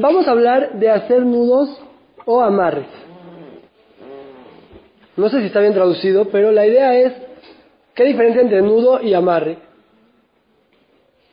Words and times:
Vamos 0.00 0.28
a 0.28 0.30
hablar 0.30 0.78
de 0.78 0.90
hacer 0.90 1.26
nudos 1.26 1.68
o 2.24 2.40
amarres. 2.40 2.86
No 5.16 5.28
sé 5.28 5.40
si 5.40 5.46
está 5.46 5.58
bien 5.58 5.74
traducido, 5.74 6.26
pero 6.26 6.52
la 6.52 6.64
idea 6.64 6.94
es, 6.96 7.12
¿qué 7.96 8.04
diferencia 8.04 8.40
entre 8.42 8.62
nudo 8.62 9.02
y 9.02 9.12
amarre? 9.12 9.58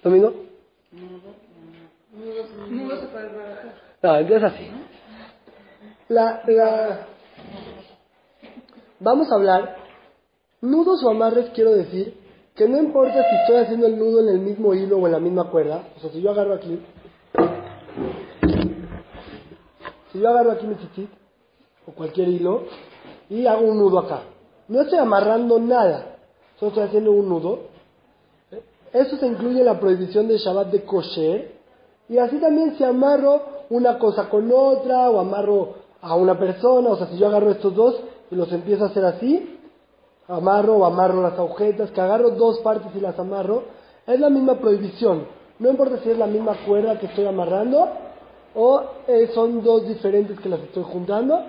¿Domingo? 0.03 0.33
Nudo 2.71 2.95
se. 2.97 3.05
No, 4.01 4.15
entonces 4.17 4.43
así. 4.51 4.67
La, 6.09 6.41
la- 6.47 7.07
Vamos 8.99 9.31
a 9.31 9.35
hablar, 9.35 9.75
nudos 10.61 11.03
o 11.03 11.09
amarres 11.11 11.51
quiero 11.53 11.71
decir 11.73 12.15
que 12.55 12.67
no 12.67 12.79
importa 12.79 13.13
si 13.29 13.35
estoy 13.41 13.57
haciendo 13.57 13.85
el 13.85 13.99
nudo 13.99 14.21
en 14.21 14.29
el 14.29 14.39
mismo 14.39 14.73
hilo 14.73 14.97
o 14.97 15.05
en 15.05 15.11
la 15.11 15.19
misma 15.19 15.51
cuerda, 15.51 15.83
o 15.97 15.99
sea, 15.99 16.09
si 16.09 16.21
yo 16.21 16.31
agarro 16.31 16.55
aquí, 16.55 16.79
si 20.15 20.21
yo 20.21 20.29
agarro 20.29 20.51
aquí 20.51 20.65
mi 20.65 20.77
chichit 20.77 21.09
o 21.85 21.91
cualquier 21.91 22.29
hilo 22.29 22.63
y 23.29 23.45
hago 23.47 23.65
un 23.65 23.77
nudo 23.77 23.99
acá, 23.99 24.21
no 24.69 24.81
estoy 24.81 24.97
amarrando 24.97 25.59
nada, 25.59 26.19
solo 26.57 26.69
estoy 26.69 26.83
haciendo 26.83 27.11
un 27.11 27.27
nudo. 27.27 27.59
Eso 28.93 29.17
se 29.17 29.27
incluye 29.27 29.59
en 29.59 29.65
la 29.65 29.77
prohibición 29.77 30.29
del 30.29 30.37
Shabbat 30.37 30.67
de 30.71 30.85
kosher, 30.85 31.55
y 32.07 32.17
así 32.17 32.37
también 32.37 32.77
si 32.77 32.83
amarro 32.85 33.41
una 33.69 33.99
cosa 33.99 34.29
con 34.29 34.49
otra, 34.53 35.09
o 35.09 35.19
amarro 35.19 35.73
a 36.01 36.15
una 36.15 36.39
persona, 36.39 36.91
o 36.91 36.95
sea, 36.95 37.07
si 37.07 37.17
yo 37.17 37.27
agarro 37.27 37.51
estos 37.51 37.75
dos 37.75 37.99
y 38.31 38.35
los 38.35 38.49
empiezo 38.53 38.85
a 38.85 38.87
hacer 38.87 39.03
así, 39.03 39.59
amarro 40.29 40.77
o 40.77 40.85
amarro 40.85 41.21
las 41.21 41.37
agujetas, 41.37 41.91
que 41.91 41.99
agarro 41.99 42.29
dos 42.29 42.59
partes 42.59 42.89
y 42.95 43.01
las 43.01 43.19
amarro, 43.19 43.63
es 44.07 44.17
la 44.17 44.29
misma 44.29 44.59
prohibición. 44.59 45.27
No 45.59 45.69
importa 45.69 45.99
si 46.01 46.11
es 46.11 46.17
la 46.17 46.27
misma 46.27 46.55
cuerda 46.65 46.97
que 46.99 47.07
estoy 47.07 47.25
amarrando, 47.25 47.89
o 48.55 48.83
eh, 49.07 49.29
son 49.33 49.61
dos 49.63 49.87
diferentes 49.87 50.39
que 50.39 50.49
las 50.49 50.61
estoy 50.61 50.83
juntando, 50.83 51.43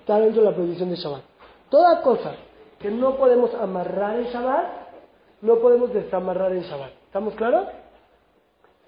está 0.00 0.18
dentro 0.18 0.42
de 0.42 0.50
la 0.50 0.54
prohibición 0.54 0.90
de 0.90 0.96
Shabbat. 0.96 1.22
Toda 1.68 2.00
cosa 2.02 2.34
que 2.78 2.90
no 2.90 3.16
podemos 3.16 3.54
amarrar 3.54 4.18
en 4.18 4.24
Shabbat, 4.24 4.66
no 5.42 5.56
podemos 5.58 5.92
desamarrar 5.92 6.52
en 6.52 6.62
Shabbat. 6.62 6.90
¿Estamos 7.06 7.34
claros? 7.34 7.66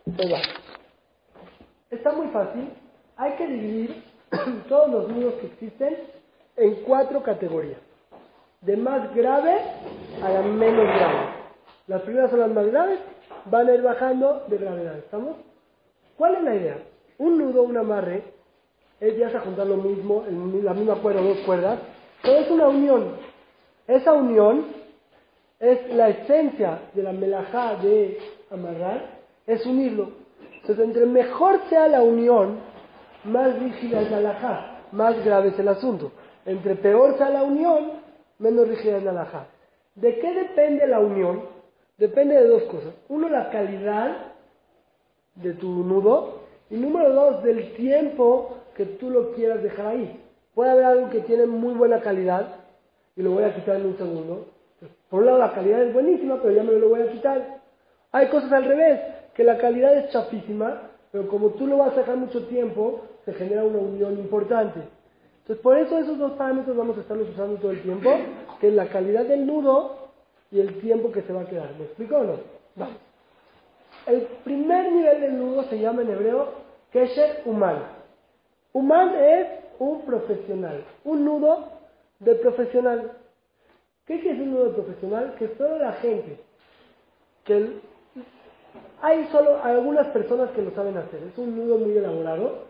Va. 0.09 0.39
Está 1.91 2.13
muy 2.13 2.29
fácil. 2.29 2.71
Hay 3.17 3.33
que 3.33 3.47
dividir 3.47 4.03
todos 4.69 4.91
los 4.91 5.09
nudos 5.09 5.35
que 5.35 5.47
existen 5.47 5.99
en 6.57 6.75
cuatro 6.85 7.23
categorías. 7.23 7.79
De 8.63 8.77
más 8.77 9.15
grave 9.15 9.61
a 10.23 10.29
la 10.31 10.43
menos 10.43 10.87
grave. 10.87 11.29
Las 11.87 12.01
primeras 12.03 12.31
son 12.31 12.41
las 12.41 12.51
más 12.51 12.67
graves, 12.67 12.99
van 13.45 13.69
a 13.69 13.75
ir 13.75 13.83
bajando 13.83 14.45
de 14.49 14.57
gravedad. 14.57 14.97
¿Estamos? 14.97 15.37
¿Cuál 16.17 16.37
es 16.37 16.43
la 16.43 16.55
idea? 16.55 16.94
Un 17.19 17.39
nudo, 17.39 17.63
un 17.63 17.77
amarre, 17.77 18.25
es 19.01 19.17
ya 19.17 19.31
sea 19.31 19.41
juntar 19.41 19.67
lo 19.67 19.77
mismo, 19.77 20.25
en 20.29 20.65
la 20.65 20.75
misma 20.75 20.97
cuerda 20.97 21.21
dos 21.21 21.39
cuerdas, 21.39 21.79
pero 22.23 22.39
es 22.39 22.51
una 22.51 22.69
unión. 22.69 23.17
Esa 23.87 24.13
unión 24.13 24.67
es 25.61 25.95
la 25.95 26.09
esencia 26.09 26.83
de 26.95 27.03
la 27.03 27.13
melajá 27.13 27.77
de 27.77 28.19
amarrar, 28.51 29.21
es 29.47 29.65
unirlo. 29.67 30.13
Entonces, 30.61 30.85
entre 30.85 31.07
mejor 31.07 31.61
sea 31.69 31.89
la 31.89 32.03
unión, 32.03 32.59
más 33.25 33.59
rígida 33.59 34.01
es 34.01 34.11
la 34.11 34.19
alajá, 34.19 34.81
más 34.93 35.23
grave 35.25 35.49
es 35.49 35.59
el 35.59 35.69
asunto. 35.69 36.13
Entre 36.47 36.75
peor 36.77 37.17
sea 37.19 37.31
la 37.31 37.43
unión, 37.43 37.93
menos 38.39 38.69
rígida 38.69 38.99
es 38.99 39.05
la 39.05 39.11
alajá. 39.11 39.47
¿De 39.95 40.19
qué 40.19 40.33
depende 40.33 40.87
la 40.87 41.01
unión? 41.01 41.43
Depende 41.99 42.35
de 42.35 42.49
dos 42.49 42.65
cosas. 42.65 42.95
Uno, 43.09 43.29
la 43.29 43.51
calidad 43.51 44.33
de 45.37 45.55
tu 45.55 45.69
nudo. 45.69 46.44
Y 46.71 46.77
número 46.77 47.13
dos, 47.13 47.43
del 47.43 47.75
tiempo 47.75 48.57
que 48.77 48.85
tú 48.87 49.11
lo 49.11 49.33
quieras 49.33 49.63
dejar 49.63 49.87
ahí. 49.89 50.21
Puede 50.55 50.71
haber 50.71 50.85
algo 50.85 51.11
que 51.11 51.21
tiene 51.21 51.47
muy 51.47 51.75
buena 51.75 52.01
calidad, 52.01 52.47
y 53.17 53.23
lo 53.23 53.33
voy 53.33 53.45
a 53.45 53.55
quitar 53.55 53.77
en 53.77 53.87
un 53.87 53.97
segundo. 53.97 54.47
Por 55.09 55.21
un 55.21 55.27
lado, 55.27 55.39
la 55.39 55.53
calidad 55.53 55.83
es 55.83 55.93
buenísima, 55.93 56.41
pero 56.43 56.55
ya 56.55 56.63
me 56.63 56.73
lo 56.73 56.89
voy 56.89 57.03
a 57.03 57.11
quitar. 57.11 57.61
Hay 58.13 58.29
cosas 58.29 58.53
al 58.53 58.65
revés, 58.65 59.01
que 59.35 59.45
la 59.45 59.59
calidad 59.59 59.97
es 59.97 60.11
chafísima, 60.11 60.91
pero 61.13 61.29
como 61.29 61.51
tú 61.51 61.67
lo 61.67 61.79
vas 61.79 61.93
a 61.93 62.01
dejar 62.01 62.17
mucho 62.17 62.47
tiempo, 62.47 63.03
se 63.25 63.33
genera 63.35 63.65
una 63.65 63.79
unión 63.79 64.19
importante. 64.19 64.81
Entonces, 65.43 65.63
por 65.63 65.77
eso 65.77 65.99
esos 65.99 66.19
dos 66.19 66.33
parámetros 66.33 66.77
vamos 66.77 66.97
a 66.97 67.03
estarlos 67.03 67.29
usando 67.29 67.57
todo 67.57 67.71
el 67.71 67.83
tiempo, 67.83 68.11
que 68.61 68.69
es 68.69 68.75
la 68.75 68.87
calidad 68.87 69.25
del 69.25 69.47
nudo 69.47 70.09
y 70.51 70.61
el 70.61 70.81
tiempo 70.81 71.13
que 71.13 71.23
se 71.23 71.33
va 71.33 71.43
a 71.43 71.47
quedar. 71.47 71.71
¿Me 71.79 71.85
explico 71.85 72.17
o 72.17 72.25
no? 72.25 72.33
Vamos. 72.77 72.97
El 74.07 74.23
primer 74.45 74.93
nivel 74.93 75.21
del 75.21 75.39
nudo 75.39 75.65
se 75.65 75.79
llama 75.79 76.03
en 76.03 76.11
hebreo 76.11 76.49
Kesher 76.93 77.43
Uman. 77.47 77.83
Uman 78.73 79.15
es 79.15 79.49
un 79.79 80.03
profesional, 80.03 80.85
un 81.05 81.25
nudo 81.25 81.71
de 82.19 82.35
profesional. 82.35 83.13
¿Qué 84.07 84.17
decir 84.17 84.43
un 84.43 84.53
nudo 84.53 84.65
de 84.67 84.83
profesional? 84.83 85.35
Que 85.39 85.49
solo 85.57 85.79
la 85.79 85.93
gente, 85.95 86.39
que 87.45 87.81
hay 89.01 89.27
solo 89.33 89.63
algunas 89.63 90.09
personas 90.09 90.51
que 90.51 90.63
lo 90.63 90.73
saben 90.73 90.99
hacer. 90.99 91.23
Es 91.23 91.39
un 91.39 91.57
nudo 91.57 91.79
muy 91.79 91.97
elaborado, 91.97 92.65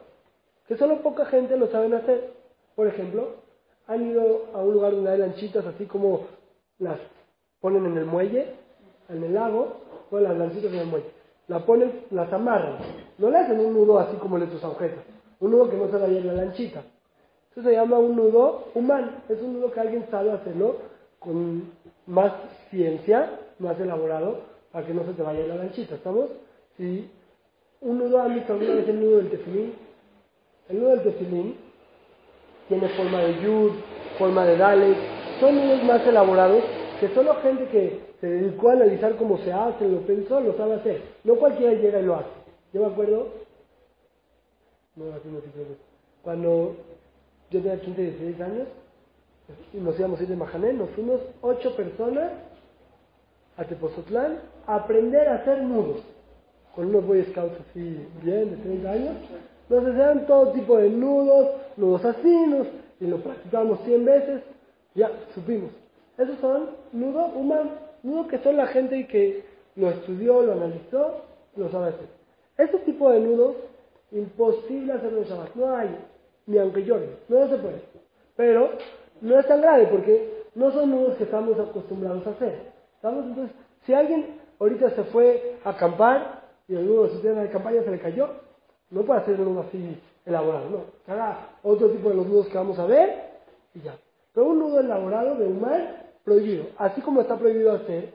que 0.69 0.77
solo 0.77 1.03
poca 1.03 1.27
gente 1.27 1.57
lo 1.57 1.67
saben 1.69 1.95
hacer. 1.95 2.33
Por 2.77 2.87
ejemplo, 2.87 3.37
han 3.89 4.07
ido 4.07 4.47
a 4.55 4.59
un 4.59 4.73
lugar 4.73 4.93
donde 4.93 5.11
hay 5.11 5.19
lanchitas 5.19 5.67
así 5.67 5.87
como 5.87 6.27
las 6.79 6.99
ponen 7.61 7.87
en 7.87 7.99
el 7.99 8.05
muelle, 8.05 8.55
en 9.09 9.25
el 9.25 9.35
lago, 9.35 9.81
o 10.11 10.21
las 10.21 10.37
lanchitas 10.37 10.73
en 10.73 10.79
el 10.79 10.87
muelle. 10.87 11.24
La 11.49 11.61
ponen, 11.61 12.07
las 12.11 12.33
amarran. 12.33 12.79
No 13.19 13.31
le 13.31 13.39
hacen 13.39 13.61
un 13.61 13.75
nudo 13.75 13.99
así 13.99 14.17
como 14.17 14.37
el 14.37 14.47
de 14.47 14.49
tus. 14.49 14.63
Un 15.41 15.51
nudo 15.51 15.69
que 15.69 15.77
no 15.77 15.89
se 15.89 15.99
vaya 15.99 16.19
en 16.19 16.27
la 16.27 16.33
lanchita. 16.33 16.83
Eso 17.53 17.63
se 17.63 17.73
llama 17.73 17.99
un 17.99 18.17
nudo 18.17 18.65
humano. 18.75 19.13
Es 19.29 19.41
un 19.41 19.55
nudo 19.55 19.71
que 19.71 19.81
alguien 19.81 20.07
sabe 20.11 20.33
hacerlo 20.33 20.77
con 21.19 21.71
más 22.07 22.33
ciencia, 22.71 23.39
más 23.59 23.79
elaborado, 23.79 24.41
para 24.73 24.87
que 24.87 24.95
no 24.95 25.05
se 25.05 25.13
te 25.13 25.23
vaya 25.23 25.41
en 25.41 25.49
la 25.49 25.57
lanchita. 25.57 25.95
¿Estamos? 25.95 26.31
Si 26.77 27.11
un 27.81 27.99
nudo, 27.99 28.23
¿han 28.23 28.35
visto 28.35 28.53
alguna 28.55 28.75
vez 28.75 28.89
el 28.89 29.01
nudo 29.01 29.17
del 29.19 29.31
tefilín? 29.31 29.75
El 30.69 30.81
nudo 30.81 30.91
del 30.91 31.03
tefilín 31.03 31.57
tiene 32.69 32.89
forma 32.91 33.21
de 33.21 33.43
yud, 33.43 33.73
forma 34.19 34.47
de 34.47 34.57
dalet. 34.57 34.97
Son 35.41 35.55
nudos 35.55 35.85
más 35.85 36.07
elaborados 36.07 36.65
que 37.01 37.09
solo 37.09 37.35
gente 37.43 37.69
que 37.69 38.01
se 38.25 38.31
dedicó 38.31 38.71
a 38.71 38.73
analizar 38.73 39.17
cómo 39.17 39.37
se 39.37 39.53
hace, 39.53 39.87
lo 39.87 39.99
pensó, 40.01 40.41
lo 40.41 40.57
sabe 40.57 40.77
hacer. 40.77 41.03
No 41.25 41.35
cualquiera 41.35 41.75
llega 41.75 42.01
y 42.01 42.05
lo 42.07 42.15
hace. 42.17 42.31
Yo 42.73 42.81
me 42.81 42.87
acuerdo, 42.87 43.29
no, 44.97 45.05
no 45.05 45.13
cuando 46.23 46.75
yo 47.51 47.61
tenía 47.61 47.79
15, 47.79 48.01
16 48.01 48.41
años, 48.41 48.69
y 49.75 49.77
nos 49.77 49.99
íbamos 49.99 50.19
a 50.19 50.23
ir 50.23 50.29
de 50.31 50.37
Mahané, 50.37 50.73
nos 50.73 50.89
fuimos 50.91 51.21
ocho 51.43 51.77
personas 51.77 52.33
a 53.59 53.65
Tepozotlán 53.65 54.39
a 54.67 54.77
aprender 54.77 55.29
a 55.29 55.35
hacer 55.35 55.63
nudos, 55.63 56.01
con 56.75 56.87
unos 56.87 57.07
Boy 57.07 57.25
Scouts 57.25 57.59
así 57.71 58.07
bien, 58.23 58.53
de 58.53 58.57
30 58.57 58.91
años. 58.91 59.17
Nos 59.69 59.85
enseñaban 59.85 60.27
todo 60.27 60.53
tipo 60.53 60.79
de 60.79 60.89
nudos, 60.89 61.49
nudos 61.77 62.03
así, 62.07 62.47
nos- 62.47 62.69
y 63.01 63.07
lo 63.07 63.19
practicábamos 63.19 63.81
100 63.85 64.03
veces, 64.03 64.43
ya 64.95 65.11
supimos. 65.35 65.71
Esos 66.17 66.39
son 66.39 66.71
nudos 66.93 67.31
humanos, 67.35 67.73
nudos 68.05 68.29
que 68.29 68.39
son 68.39 68.57
la 68.57 68.67
gente 68.69 69.07
que 69.09 69.45
lo 69.77 69.91
estudió, 69.91 70.43
lo 70.43 70.53
analizó, 70.53 71.23
lo 71.57 71.69
sabe 71.71 71.89
hacer. 71.89 72.07
Ese 72.57 72.79
tipo 72.81 73.11
de 73.11 73.21
nudos, 73.21 73.57
imposible 74.13 74.93
hacerlo 74.93 75.19
en 75.19 75.25
Shabbat. 75.25 75.55
No 75.57 75.75
hay, 75.75 75.97
ni 76.47 76.59
aunque 76.59 76.85
llore, 76.85 77.09
no 77.29 77.49
se 77.49 77.57
puede. 77.57 77.83
Pero 78.37 78.71
no 79.21 79.39
es 79.39 79.47
tan 79.47 79.61
grave 79.61 79.87
porque 79.87 80.45
no 80.55 80.71
son 80.71 80.91
nudos 80.91 81.17
que 81.17 81.25
estamos 81.25 81.59
acostumbrados 81.59 82.27
a 82.27 82.31
hacer. 82.31 82.73
Entonces, 83.03 83.51
si 83.85 83.93
alguien 83.93 84.39
ahorita 84.61 84.91
se 84.91 85.05
fue 85.05 85.57
a 85.65 85.71
acampar 85.71 86.43
y 86.69 86.75
el 86.75 86.87
nudo 86.87 87.05
de 87.05 87.11
su 87.11 87.21
tienda 87.21 87.43
de 87.43 87.51
campaña 87.51 87.83
se 87.83 87.91
le 87.91 87.99
cayó, 87.99 88.29
no 88.91 89.03
puede 89.03 89.21
hacer 89.21 89.41
un 89.41 89.59
así 89.59 90.01
elaborado, 90.25 90.71
no. 90.71 91.13
Haga 91.13 91.49
otro 91.63 91.91
tipo 91.91 92.09
de 92.09 92.15
los 92.15 92.27
nudos 92.27 92.49
que 92.49 92.57
vamos 92.57 92.79
a 92.79 92.87
ver 92.87 93.25
y 93.75 93.81
ya. 93.81 93.97
Pero 94.33 94.47
un 94.47 94.59
nudo 94.59 94.81
elaborado 94.81 95.35
de 95.37 95.47
humano, 95.47 96.04
prohibido. 96.25 96.67
Así 96.79 97.01
como 97.01 97.21
está 97.21 97.39
prohibido 97.39 97.73
hacer, 97.73 98.13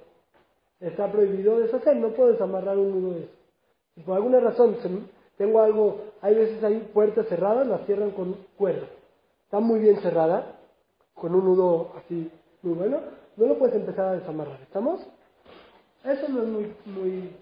está 0.80 1.12
prohibido 1.12 1.60
deshacer. 1.60 1.96
No 1.96 2.10
puedo 2.10 2.32
desamarrar 2.32 2.78
un 2.78 2.92
nudo 2.92 3.14
de 3.14 3.24
eso. 3.24 3.34
Si 3.96 4.02
por 4.02 4.16
alguna 4.16 4.40
razón 4.40 4.78
tengo 5.38 5.62
algo, 5.62 6.02
hay 6.22 6.36
veces 6.36 6.64
hay 6.64 6.80
puertas 6.94 7.28
cerradas, 7.28 7.68
las 7.68 7.86
cierran 7.86 8.12
con 8.12 8.36
cuerda. 8.58 8.88
Está 9.46 9.60
muy 9.60 9.80
bien 9.80 10.00
cerrada, 10.02 10.60
con 11.14 11.34
un 11.34 11.46
nudo 11.46 11.94
así 11.98 12.32
muy 12.62 12.74
bueno, 12.74 13.00
no 13.36 13.46
lo 13.46 13.58
puedes 13.58 13.76
empezar 13.76 14.06
a 14.06 14.20
desamarrar. 14.20 14.60
¿Estamos? 14.62 15.02
Eso 16.04 16.28
no 16.30 16.42
es 16.44 16.48
muy, 16.48 16.76
muy 16.86 17.36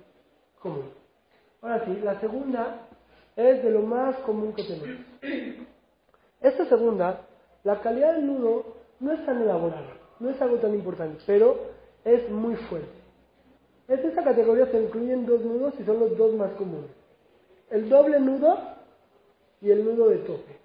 común. 0.59 0.89
Ahora 1.61 1.85
sí, 1.85 1.99
la 2.03 2.19
segunda 2.19 2.87
es 3.35 3.63
de 3.63 3.69
lo 3.71 3.81
más 3.81 4.15
común 4.17 4.53
que 4.53 4.63
tenemos. 4.63 5.05
Esta 6.41 6.65
segunda, 6.65 7.21
la 7.63 7.81
calidad 7.81 8.13
del 8.13 8.27
nudo 8.27 8.77
no 8.99 9.11
es 9.11 9.25
tan 9.25 9.41
elaborada, 9.41 9.96
no 10.19 10.29
es 10.29 10.41
algo 10.41 10.57
tan 10.57 10.73
importante, 10.73 11.21
pero 11.25 11.57
es 12.03 12.29
muy 12.29 12.55
fuerte. 12.55 12.97
En 13.87 13.99
esta 13.99 14.23
categoría 14.23 14.65
se 14.67 14.81
incluyen 14.81 15.25
dos 15.25 15.41
nudos 15.41 15.73
y 15.79 15.83
son 15.83 15.99
los 15.99 16.17
dos 16.17 16.33
más 16.33 16.51
comunes. 16.53 16.91
El 17.69 17.89
doble 17.89 18.19
nudo 18.19 18.57
y 19.61 19.71
el 19.71 19.83
nudo 19.83 20.09
de 20.09 20.17
tope. 20.17 20.57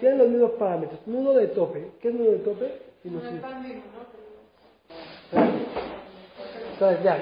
Tienen 0.00 0.18
los 0.18 0.28
mismos 0.28 0.50
parámetros. 0.52 1.00
Nudo 1.06 1.34
de 1.34 1.48
tope. 1.48 1.92
¿Qué 2.00 2.08
es 2.08 2.14
nudo 2.14 2.32
de 2.32 2.38
tope? 2.38 2.82
Sinusoide. 3.02 3.40
Entonces, 6.72 7.04
ya. 7.04 7.18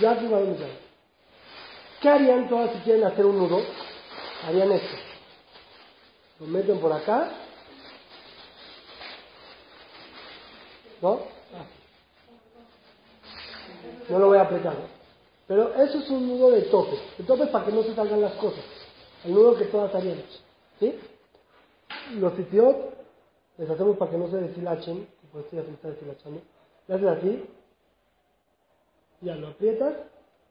Ya 0.00 0.10
aquí 0.12 0.26
vamos 0.26 0.60
a 0.60 0.64
ver. 0.64 0.82
¿Qué 2.00 2.08
harían 2.08 2.48
todas 2.48 2.72
si 2.72 2.78
quieren 2.80 3.04
hacer 3.04 3.24
un 3.24 3.38
nudo? 3.38 3.60
Harían 4.46 4.72
esto. 4.72 4.96
Lo 6.40 6.46
meten 6.46 6.78
por 6.78 6.92
acá. 6.92 7.30
¿No? 11.02 11.20
No 14.08 14.18
lo 14.18 14.28
voy 14.28 14.38
a 14.38 14.42
apretar. 14.42 14.76
Pero 15.48 15.74
eso 15.74 15.98
es 15.98 16.08
un 16.10 16.28
nudo 16.28 16.52
de 16.52 16.62
tope. 16.62 16.96
El 17.18 17.26
tope 17.26 17.44
es 17.44 17.50
para 17.50 17.66
que 17.66 17.72
no 17.72 17.82
se 17.82 17.94
salgan 17.94 18.20
las 18.20 18.34
cosas. 18.34 18.64
El 19.24 19.34
nudo 19.34 19.56
que 19.56 19.64
todas 19.66 19.94
haríamos. 19.94 20.42
¿Sí? 20.78 20.94
Los 22.14 22.34
sitios 22.34 22.76
les 23.58 23.68
hacemos 23.68 23.96
para 23.96 24.10
que 24.12 24.18
no 24.18 24.30
se 24.30 24.36
deshilachen. 24.36 25.08
Por 25.32 25.42
esto 25.42 25.56
ya 25.56 25.62
se 25.62 25.88
deshilachando. 25.88 26.40
Le 26.86 26.94
haces 26.94 27.08
así. 27.08 27.44
Ya 29.22 29.34
lo 29.34 29.48
aprietas. 29.48 29.94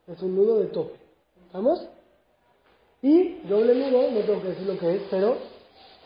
Es 0.06 0.20
un 0.22 0.36
nudo 0.36 0.60
de 0.60 0.66
tope. 0.66 0.98
¿Estamos? 1.46 1.88
Y 3.00 3.40
doble 3.48 3.74
nudo, 3.74 4.10
no 4.10 4.20
tengo 4.20 4.42
que 4.42 4.48
decir 4.48 4.66
lo 4.66 4.78
que 4.78 4.96
es, 4.96 5.02
pero 5.10 5.36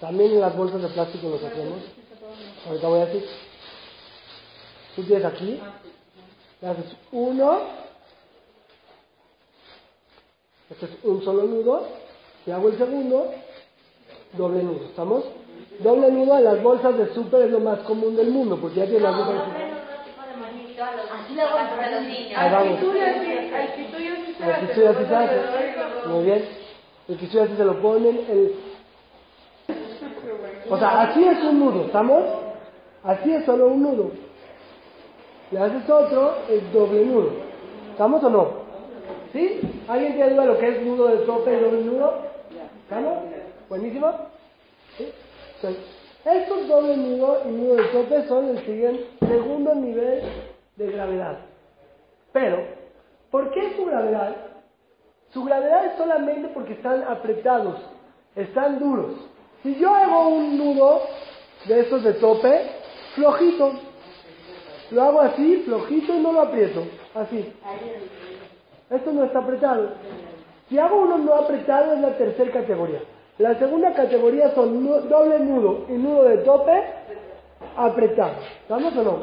también 0.00 0.32
en 0.32 0.40
las 0.40 0.56
bolsas 0.56 0.80
de 0.82 0.88
plástico 0.88 1.28
los 1.28 1.42
hacemos. 1.42 1.80
Ahorita 2.66 2.88
voy 2.88 3.00
a 3.00 3.06
decir. 3.06 3.28
Tú 4.96 5.02
tienes 5.02 5.26
aquí, 5.26 5.60
le 6.62 6.68
haces 6.68 6.96
uno, 7.12 7.58
este 10.70 10.86
es 10.86 10.92
un 11.04 11.22
solo 11.22 11.42
nudo, 11.42 11.86
y 12.46 12.50
hago 12.50 12.70
el 12.70 12.78
segundo, 12.78 13.30
doble 14.32 14.62
nudo, 14.62 14.86
¿estamos? 14.86 15.24
Doble 15.80 16.10
nudo 16.10 16.38
en 16.38 16.44
las 16.44 16.62
bolsas 16.62 16.96
de 16.96 17.12
súper 17.12 17.42
es 17.42 17.50
lo 17.50 17.60
más 17.60 17.80
común 17.80 18.16
del 18.16 18.30
mundo, 18.30 18.56
porque 18.58 18.76
ya 18.76 18.84
tienes 18.86 19.02
las 19.02 19.16
bolsas 19.16 19.34
de 19.34 19.44
súper. 19.44 19.66
Así 21.12 21.34
le 21.34 21.42
hago 21.42 21.58
a 21.58 21.90
los 21.90 22.02
niños. 22.02 22.32
Ahí 22.36 22.50
vamos. 22.52 22.80
El 22.80 22.80
quisuyo 24.66 24.90
así 24.90 25.04
se 25.06 25.14
hace. 25.14 26.08
Muy 26.08 26.24
bien. 26.24 26.48
El 27.08 27.18
quisuyo 27.18 27.42
así 27.44 27.56
se 27.56 27.64
lo 27.64 27.80
ponen. 27.82 28.16
El... 28.30 28.54
O 30.70 30.78
sea, 30.78 31.02
así 31.02 31.22
es 31.24 31.38
un 31.44 31.60
nudo, 31.60 31.84
¿estamos? 31.84 32.24
Así 33.02 33.32
es 33.32 33.44
solo 33.44 33.68
un 33.68 33.82
nudo. 33.82 34.25
Le 35.50 35.60
haces 35.60 35.88
otro, 35.88 36.34
es 36.48 36.72
doble 36.72 37.04
nudo. 37.04 37.30
¿Estamos 37.92 38.22
o 38.24 38.30
no? 38.30 38.48
¿Sí? 39.32 39.60
¿Alguien 39.88 40.14
tiene 40.14 40.30
duda 40.30 40.42
de 40.42 40.48
lo 40.48 40.58
que 40.58 40.68
es 40.68 40.82
nudo 40.82 41.08
de 41.08 41.18
tope 41.18 41.52
y 41.52 41.60
doble 41.60 41.82
nudo? 41.82 42.14
¿Estamos? 42.82 43.18
¿Buenísimo? 43.68 44.12
Estos 46.24 46.68
doble 46.68 46.96
nudo 46.96 47.42
y 47.44 47.48
nudo 47.48 47.76
de 47.76 47.84
tope 47.84 48.26
son 48.26 48.48
el 48.48 48.58
siguiente, 48.64 49.06
segundo 49.20 49.74
nivel 49.74 50.22
de 50.76 50.90
gravedad. 50.90 51.38
Pero, 52.32 52.64
¿por 53.30 53.52
qué 53.52 53.74
su 53.76 53.84
gravedad? 53.86 54.34
Su 55.32 55.44
gravedad 55.44 55.86
es 55.86 55.96
solamente 55.96 56.48
porque 56.48 56.72
están 56.72 57.04
apretados, 57.04 57.76
están 58.34 58.78
duros. 58.78 59.12
Si 59.62 59.76
yo 59.76 59.94
hago 59.94 60.28
un 60.28 60.58
nudo 60.58 61.02
de 61.66 61.80
estos 61.80 62.02
de 62.02 62.14
tope, 62.14 62.62
flojito, 63.14 63.72
lo 64.90 65.02
hago 65.02 65.20
así, 65.20 65.62
flojito 65.64 66.14
y 66.14 66.20
no 66.20 66.32
lo 66.32 66.42
aprieto, 66.42 66.84
así. 67.14 67.52
Esto 68.90 69.12
no 69.12 69.24
está 69.24 69.40
apretado. 69.40 69.90
Si 70.68 70.78
hago 70.78 71.02
uno 71.02 71.18
no 71.18 71.34
apretado 71.34 71.94
es 71.94 72.00
la 72.00 72.16
tercera 72.16 72.50
categoría. 72.52 73.00
La 73.38 73.58
segunda 73.58 73.92
categoría 73.92 74.54
son 74.54 74.86
doble 75.08 75.40
nudo 75.40 75.86
y 75.88 75.92
nudo 75.92 76.24
de 76.24 76.38
tope 76.38 76.82
apretado. 77.76 78.34
¿Estamos 78.62 78.96
o 78.96 79.02
no? 79.02 79.18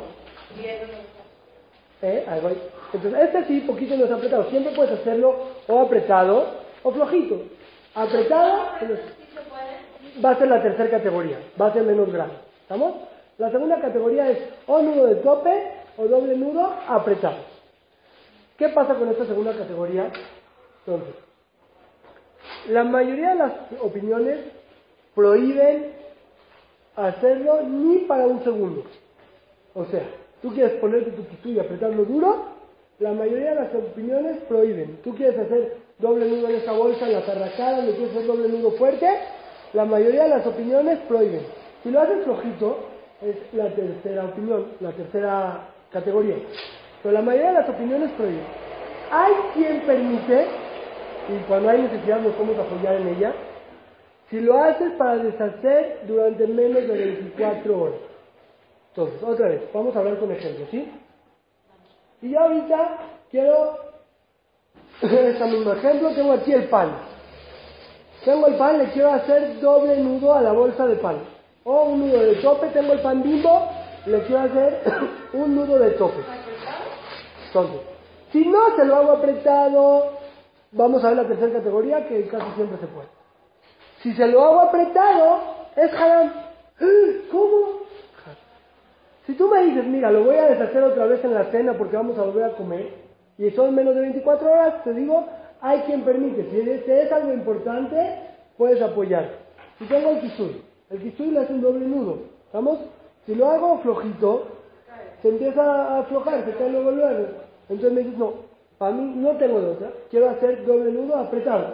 ¿Eh? 2.01 2.25
Ahí 2.27 2.41
voy. 2.41 2.57
Entonces, 2.93 3.21
este 3.23 3.45
sí, 3.45 3.61
poquito 3.61 3.97
no 3.97 4.05
es 4.05 4.11
apretado. 4.11 4.49
Siempre 4.49 4.73
puedes 4.75 4.99
hacerlo 4.99 5.35
o 5.67 5.79
apretado 5.79 6.45
o 6.83 6.91
flojito. 6.91 7.41
Apretado 7.95 8.59
va 10.23 10.29
a 10.31 10.37
ser 10.37 10.47
la 10.47 10.61
tercera 10.61 10.89
categoría, 10.89 11.39
va 11.59 11.67
a 11.67 11.73
ser 11.73 11.83
menos 11.83 12.11
grave. 12.11 12.33
¿Estamos? 12.61 12.93
La 13.37 13.49
segunda 13.51 13.79
categoría 13.81 14.29
es 14.29 14.37
o 14.67 14.81
nudo 14.81 15.07
de 15.07 15.15
tope 15.15 15.71
o 15.97 16.05
doble 16.07 16.37
nudo 16.37 16.73
apretado. 16.87 17.37
¿Qué 18.57 18.69
pasa 18.69 18.95
con 18.95 19.09
esta 19.09 19.25
segunda 19.25 19.53
categoría? 19.53 20.11
Entonces, 20.85 21.15
la 22.69 22.83
mayoría 22.83 23.29
de 23.29 23.35
las 23.35 23.53
opiniones 23.81 24.39
prohíben 25.15 25.91
hacerlo 26.95 27.63
ni 27.63 27.99
para 27.99 28.27
un 28.27 28.43
segundo. 28.43 28.83
O 29.73 29.85
sea, 29.85 30.03
tú 30.41 30.53
quieres 30.53 30.73
ponerte 30.73 31.11
tu 31.11 31.25
quisú 31.27 31.49
y 31.49 31.59
apretarlo 31.59 32.05
duro, 32.05 32.45
la 32.99 33.11
mayoría 33.11 33.55
de 33.55 33.55
las 33.55 33.75
opiniones 33.75 34.37
prohíben. 34.47 34.99
Tú 35.03 35.15
quieres 35.15 35.39
hacer 35.39 35.77
doble 35.97 36.29
nudo 36.29 36.49
en 36.49 36.55
esa 36.57 36.73
bolsa, 36.73 37.07
en 37.07 37.13
las 37.13 37.27
arracadas, 37.27 37.85
le 37.85 37.95
quieres 37.95 38.15
hacer 38.15 38.27
doble 38.27 38.47
nudo 38.49 38.71
fuerte, 38.71 39.07
la 39.73 39.85
mayoría 39.85 40.23
de 40.23 40.29
las 40.29 40.45
opiniones 40.45 40.99
prohíben. 41.07 41.41
Si 41.81 41.89
lo 41.89 41.99
haces 41.99 42.23
flojito, 42.23 42.92
es 43.23 43.53
la 43.53 43.69
tercera 43.69 44.25
opinión, 44.25 44.73
la 44.79 44.91
tercera 44.91 45.69
categoría. 45.91 46.35
Pero 47.01 47.13
la 47.13 47.21
mayoría 47.21 47.49
de 47.49 47.59
las 47.59 47.69
opiniones 47.69 48.11
prohíben. 48.11 48.45
Hay 49.11 49.33
quien 49.53 49.81
permite, 49.81 50.47
y 51.29 51.43
cuando 51.47 51.69
hay 51.69 51.81
necesidad 51.83 52.19
nos 52.19 52.33
podemos 52.33 52.59
apoyar 52.59 52.95
en 52.95 53.07
ella, 53.09 53.33
si 54.29 54.39
lo 54.39 54.61
haces 54.61 54.93
para 54.93 55.17
deshacer 55.17 56.01
durante 56.07 56.47
menos 56.47 56.87
de 56.87 56.93
24 56.95 57.81
horas. 57.81 57.99
Entonces, 58.89 59.23
otra 59.23 59.49
vez, 59.49 59.61
vamos 59.73 59.95
a 59.95 59.99
hablar 59.99 60.17
con 60.17 60.31
ejemplos, 60.31 60.69
¿sí? 60.69 60.91
Y 62.21 62.29
yo 62.29 62.39
ahorita 62.39 62.97
quiero, 63.29 63.77
este 65.01 65.45
mismo 65.45 65.73
ejemplo, 65.73 66.13
tengo 66.15 66.31
aquí 66.33 66.53
el 66.53 66.69
pan. 66.69 66.91
Tengo 68.23 68.47
el 68.47 68.55
pan, 68.55 68.77
le 68.77 68.91
quiero 68.91 69.11
hacer 69.11 69.59
doble 69.59 69.97
nudo 69.97 70.33
a 70.33 70.41
la 70.41 70.53
bolsa 70.53 70.87
de 70.87 70.95
pan. 70.95 71.17
O 71.65 71.83
un 71.83 71.99
nudo 71.99 72.19
de 72.19 72.35
tope, 72.35 72.67
tengo 72.67 72.93
el 72.93 72.99
pan 72.99 73.23
bimbo, 73.23 73.69
le 74.05 74.21
quiero 74.23 74.41
hacer 74.41 74.81
un 75.33 75.55
nudo 75.55 75.79
de 75.79 75.91
tope. 75.91 76.19
Entonces, 77.47 77.81
si 78.31 78.45
no 78.45 78.75
se 78.75 78.85
lo 78.85 78.95
hago 78.95 79.11
apretado, 79.13 80.13
vamos 80.71 81.03
a 81.03 81.09
ver 81.09 81.17
la 81.17 81.27
tercera 81.27 81.53
categoría 81.53 82.07
que 82.07 82.27
casi 82.27 82.51
siempre 82.55 82.77
se 82.79 82.87
puede. 82.87 83.07
Si 84.01 84.13
se 84.13 84.27
lo 84.27 84.43
hago 84.43 84.61
apretado, 84.61 85.39
es 85.75 85.93
haram. 85.93 86.33
¿Cómo? 87.31 87.83
Si 89.25 89.35
tú 89.35 89.47
me 89.47 89.63
dices, 89.63 89.85
mira, 89.85 90.11
lo 90.11 90.25
voy 90.25 90.35
a 90.35 90.49
deshacer 90.49 90.83
otra 90.83 91.05
vez 91.05 91.23
en 91.23 91.33
la 91.33 91.45
cena 91.45 91.73
porque 91.77 91.95
vamos 91.95 92.17
a 92.17 92.23
volver 92.23 92.43
a 92.43 92.55
comer, 92.55 92.89
y 93.37 93.49
son 93.51 93.73
menos 93.73 93.95
de 93.95 94.01
24 94.01 94.51
horas, 94.51 94.83
te 94.83 94.93
digo, 94.93 95.25
hay 95.61 95.79
quien 95.81 96.01
permite. 96.01 96.49
Si 96.49 96.69
es, 96.69 96.83
si 96.83 96.91
es 96.91 97.11
algo 97.11 97.31
importante, 97.33 98.19
puedes 98.57 98.81
apoyar. 98.81 99.29
Si 99.79 99.85
tengo 99.85 100.11
el 100.11 100.19
kisui, 100.19 100.61
el 100.93 100.99
kisui 100.99 101.31
le 101.31 101.39
hace 101.39 101.53
un 101.53 101.61
doble 101.61 101.87
nudo. 101.87 102.19
¿Estamos? 102.45 102.79
Si 103.25 103.33
lo 103.33 103.47
hago 103.47 103.79
flojito, 103.79 104.47
se 105.21 105.29
empieza 105.29 105.63
a 105.63 105.99
aflojar, 105.99 106.45
se 106.45 106.51
cae 106.51 106.69
luego 106.69 106.91
luego. 106.91 107.25
Entonces 107.67 107.91
me 107.93 108.01
dices, 108.01 108.17
no, 108.17 108.33
para 108.77 108.93
mí 108.93 109.13
no 109.15 109.31
tengo 109.37 109.59
de 109.59 109.67
otra, 109.67 109.91
quiero 110.11 110.29
hacer 110.29 110.65
doble 110.65 110.91
nudo 110.91 111.15
apretado. 111.15 111.73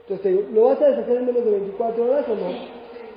Entonces 0.00 0.22
te 0.22 0.28
digo, 0.30 0.48
¿lo 0.52 0.64
vas 0.64 0.80
a 0.80 0.86
deshacer 0.86 1.16
en 1.18 1.26
menos 1.26 1.44
de 1.44 1.50
24 1.50 2.04
horas 2.04 2.28
o 2.28 2.34
no? 2.34 2.50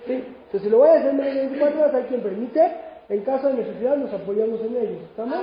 Sí. 0.05 0.13
Entonces 0.13 0.62
si 0.62 0.69
lo 0.69 0.79
voy 0.79 0.89
a 0.89 0.93
hacer 0.93 1.10
en 1.12 1.17
menos 1.17 1.34
de 1.34 1.39
24 1.41 1.79
horas, 1.79 1.93
hay 1.95 2.03
quien 2.03 2.22
permite. 2.22 2.72
En 3.07 3.22
caso 3.22 3.48
de 3.48 3.53
necesidad 3.53 3.95
nos 3.98 4.12
apoyamos 4.13 4.60
en 4.62 4.75
ellos. 4.75 5.01
¿Estamos? 5.12 5.38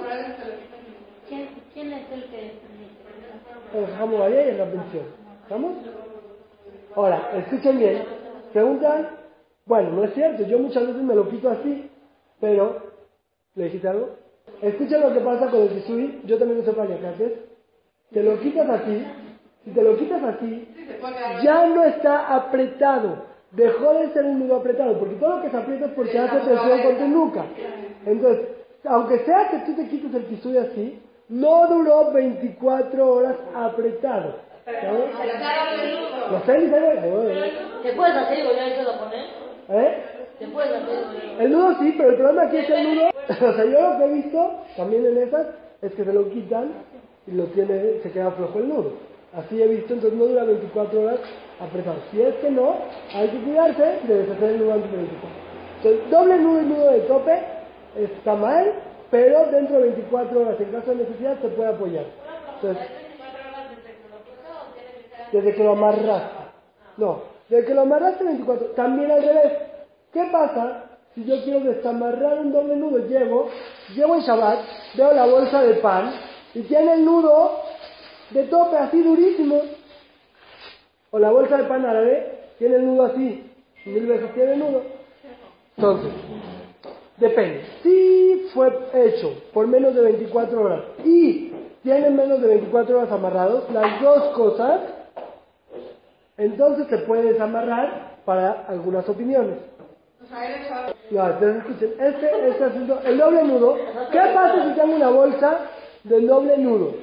¿Quién, 1.29 1.49
quién 1.73 1.93
es 1.93 2.13
el 2.13 2.25
que 2.25 3.79
El 3.79 3.87
Jamo 3.97 4.29
y 4.29 4.33
en 4.33 4.59
la 4.59 4.67
pensión. 4.67 5.05
¿Estamos? 5.45 5.73
Ahora, 6.95 7.31
escuchen 7.39 7.79
bien. 7.79 8.03
Preguntan, 8.53 9.22
bueno, 9.67 9.91
no 9.91 10.05
es 10.05 10.15
cierto, 10.15 10.43
yo 10.45 10.59
muchas 10.59 10.87
veces 10.87 11.03
me 11.03 11.15
lo 11.15 11.29
quito 11.29 11.49
así, 11.49 11.89
pero, 12.41 12.83
¿le 13.55 13.65
dijiste 13.65 13.89
algo? 13.89 14.11
Escuchen 14.61 15.01
lo 15.01 15.13
que 15.13 15.21
pasa 15.21 15.51
con 15.51 15.63
el 15.63 15.69
Kisui, 15.71 16.23
yo 16.25 16.39
también 16.39 16.61
uso 16.61 16.73
paliacates. 16.75 17.33
Te 18.13 18.23
lo 18.23 18.39
quitas 18.41 18.69
así, 18.69 19.07
si 19.65 19.71
te 19.71 19.83
lo 19.83 19.97
quitas 19.97 20.23
así, 20.23 20.69
ya 21.43 21.67
no 21.67 21.85
está 21.85 22.35
apretado. 22.35 23.33
Dejó 23.53 23.95
de 23.95 24.13
ser 24.13 24.25
un 24.25 24.41
nudo 24.41 24.57
apretado, 24.57 24.99
porque 24.99 25.17
todo 25.17 25.37
lo 25.37 25.43
que 25.43 25.51
se 25.51 25.57
aprieta 25.57 25.87
es 25.87 25.93
porque 25.93 26.19
hace 26.19 26.39
presión 26.39 26.83
con 26.83 26.97
tu 26.97 27.09
nuca. 27.09 27.45
Entonces, 28.07 28.49
aunque 28.85 29.19
sea 29.25 29.49
que 29.51 29.59
tú 29.59 29.75
te 29.75 29.89
quites 29.89 30.15
el 30.15 30.27
kisui 30.27 30.57
así, 30.59 31.01
no 31.29 31.69
duró 31.69 32.13
24 32.13 33.09
horas 33.09 33.37
apretado. 33.55 34.37
¿sabes? 34.65 35.11
¿eh? 37.31 37.53
¿Te 37.83 37.93
puedes 37.95 38.17
hacer 38.17 38.39
y 38.39 38.43
volver 38.43 38.79
a 38.79 38.83
lo 38.83 38.99
poner? 38.99 39.42
¿Eh? 39.73 40.03
¿Te 40.39 40.49
puedes 40.49 40.71
hacer 40.71 41.41
El 41.41 41.53
nudo 41.53 41.75
sí, 41.81 41.95
pero 41.97 42.11
el 42.11 42.17
problema 42.17 42.43
aquí 42.43 42.59
es 42.59 42.71
el 42.71 42.95
nudo. 42.95 43.09
O 43.29 43.53
sea, 43.55 43.65
yo 43.65 43.93
lo 43.93 43.99
que 43.99 44.05
he 44.05 44.13
visto 44.13 44.51
también 44.77 45.07
en 45.07 45.17
esas 45.17 45.47
es 45.81 45.95
que 45.95 46.05
se 46.05 46.13
lo 46.13 46.29
quitan 46.29 46.73
y 47.27 47.31
lo 47.33 47.45
tiene, 47.47 48.01
se 48.03 48.11
queda 48.11 48.33
flojo 48.33 48.59
el 48.59 48.69
nudo. 48.69 48.93
Así 49.33 49.63
he 49.63 49.67
visto, 49.67 49.95
entonces 49.95 50.19
no 50.19 50.27
dura 50.27 50.45
24 50.45 51.01
horas 51.01 51.21
apretado. 51.59 51.97
Si 52.11 52.21
es 52.21 52.35
que 52.37 52.51
no, 52.51 52.77
hay 53.15 53.29
que 53.29 53.39
cuidarse 53.39 53.99
de 54.07 54.15
deshacer 54.15 54.51
el 54.51 54.59
nudo 54.59 54.73
antes 54.75 54.91
de 54.91 54.97
24. 54.99 55.39
Entonces, 55.77 56.11
doble 56.11 56.39
nudo 56.39 56.61
y 56.61 56.65
nudo 56.67 56.91
de 56.91 57.01
tope 57.01 57.39
está 57.97 58.35
mal, 58.35 58.73
pero 59.11 59.47
dentro 59.47 59.77
de 59.77 59.83
24 59.85 60.41
horas, 60.41 60.61
en 60.61 60.73
caso 60.73 60.91
de 60.91 60.97
necesidad, 60.97 61.41
se 61.41 61.49
puede 61.49 61.71
apoyar. 61.71 62.05
Entonces, 62.57 62.87
desde 65.31 65.55
que 65.55 65.65
lo 65.65 65.73
amarraste. 65.73 66.43
No, 66.99 67.32
desde 67.53 67.67
que 67.67 67.75
lo 67.75 67.83
amarraste 67.83 68.25
24. 68.25 68.69
También 68.69 69.11
al 69.11 69.23
revés. 69.23 69.53
¿Qué 70.11 70.25
pasa 70.33 70.85
si 71.15 71.23
yo 71.25 71.43
quiero 71.45 71.61
desamarrar 71.61 72.39
un 72.39 72.51
doble 72.51 72.77
nudo? 72.77 73.07
Llego, 73.07 73.51
llevo 73.95 74.15
el 74.15 74.23
Shabbat, 74.23 74.61
veo 74.95 75.13
la 75.13 75.27
bolsa 75.27 75.63
de 75.63 75.75
pan 75.75 76.13
y 76.55 76.63
tiene 76.63 76.95
el 76.95 77.05
nudo 77.05 77.61
de 78.31 78.45
tope 78.45 78.79
así 78.79 79.03
durísimo. 79.03 79.61
O 81.11 81.19
la 81.19 81.31
bolsa 81.31 81.59
de 81.59 81.65
pan 81.65 81.85
árabe 81.85 82.39
tiene 82.59 82.77
el 82.77 82.87
nudo 82.87 83.05
así. 83.05 83.51
Mil 83.85 84.07
veces 84.07 84.33
tiene 84.33 84.55
el 84.55 84.59
nudo. 84.59 84.83
Entonces, 85.77 86.11
depende. 87.19 87.65
Si 87.83 88.49
fue 88.55 88.73
hecho 88.95 89.43
por 89.53 89.67
menos 89.67 89.95
de 89.95 90.01
24 90.01 90.59
horas 90.59 90.85
y 91.05 91.53
tiene 91.83 92.09
menos 92.09 92.41
de 92.41 92.49
24 92.49 92.97
horas 92.97 93.13
amarrados, 93.13 93.71
las 93.71 94.01
dos 94.01 94.35
cosas, 94.37 94.81
entonces 96.37 96.87
se 96.89 96.99
puede 96.99 97.33
desamarrar 97.33 98.13
para 98.25 98.65
algunas 98.69 99.09
opiniones. 99.09 99.57
No, 101.11 101.27
entonces 101.27 101.57
escuchen, 101.57 101.95
este, 102.01 102.49
este 102.49 102.65
asunto, 102.65 103.01
el 103.05 103.19
doble 103.19 103.43
nudo, 103.43 103.77
¿qué 104.11 104.21
pasa 104.35 104.65
si 104.65 104.81
tengo 104.81 104.95
una 104.95 105.11
bolsa 105.11 105.59
de 106.05 106.21
doble 106.21 106.57
nudo? 106.59 106.95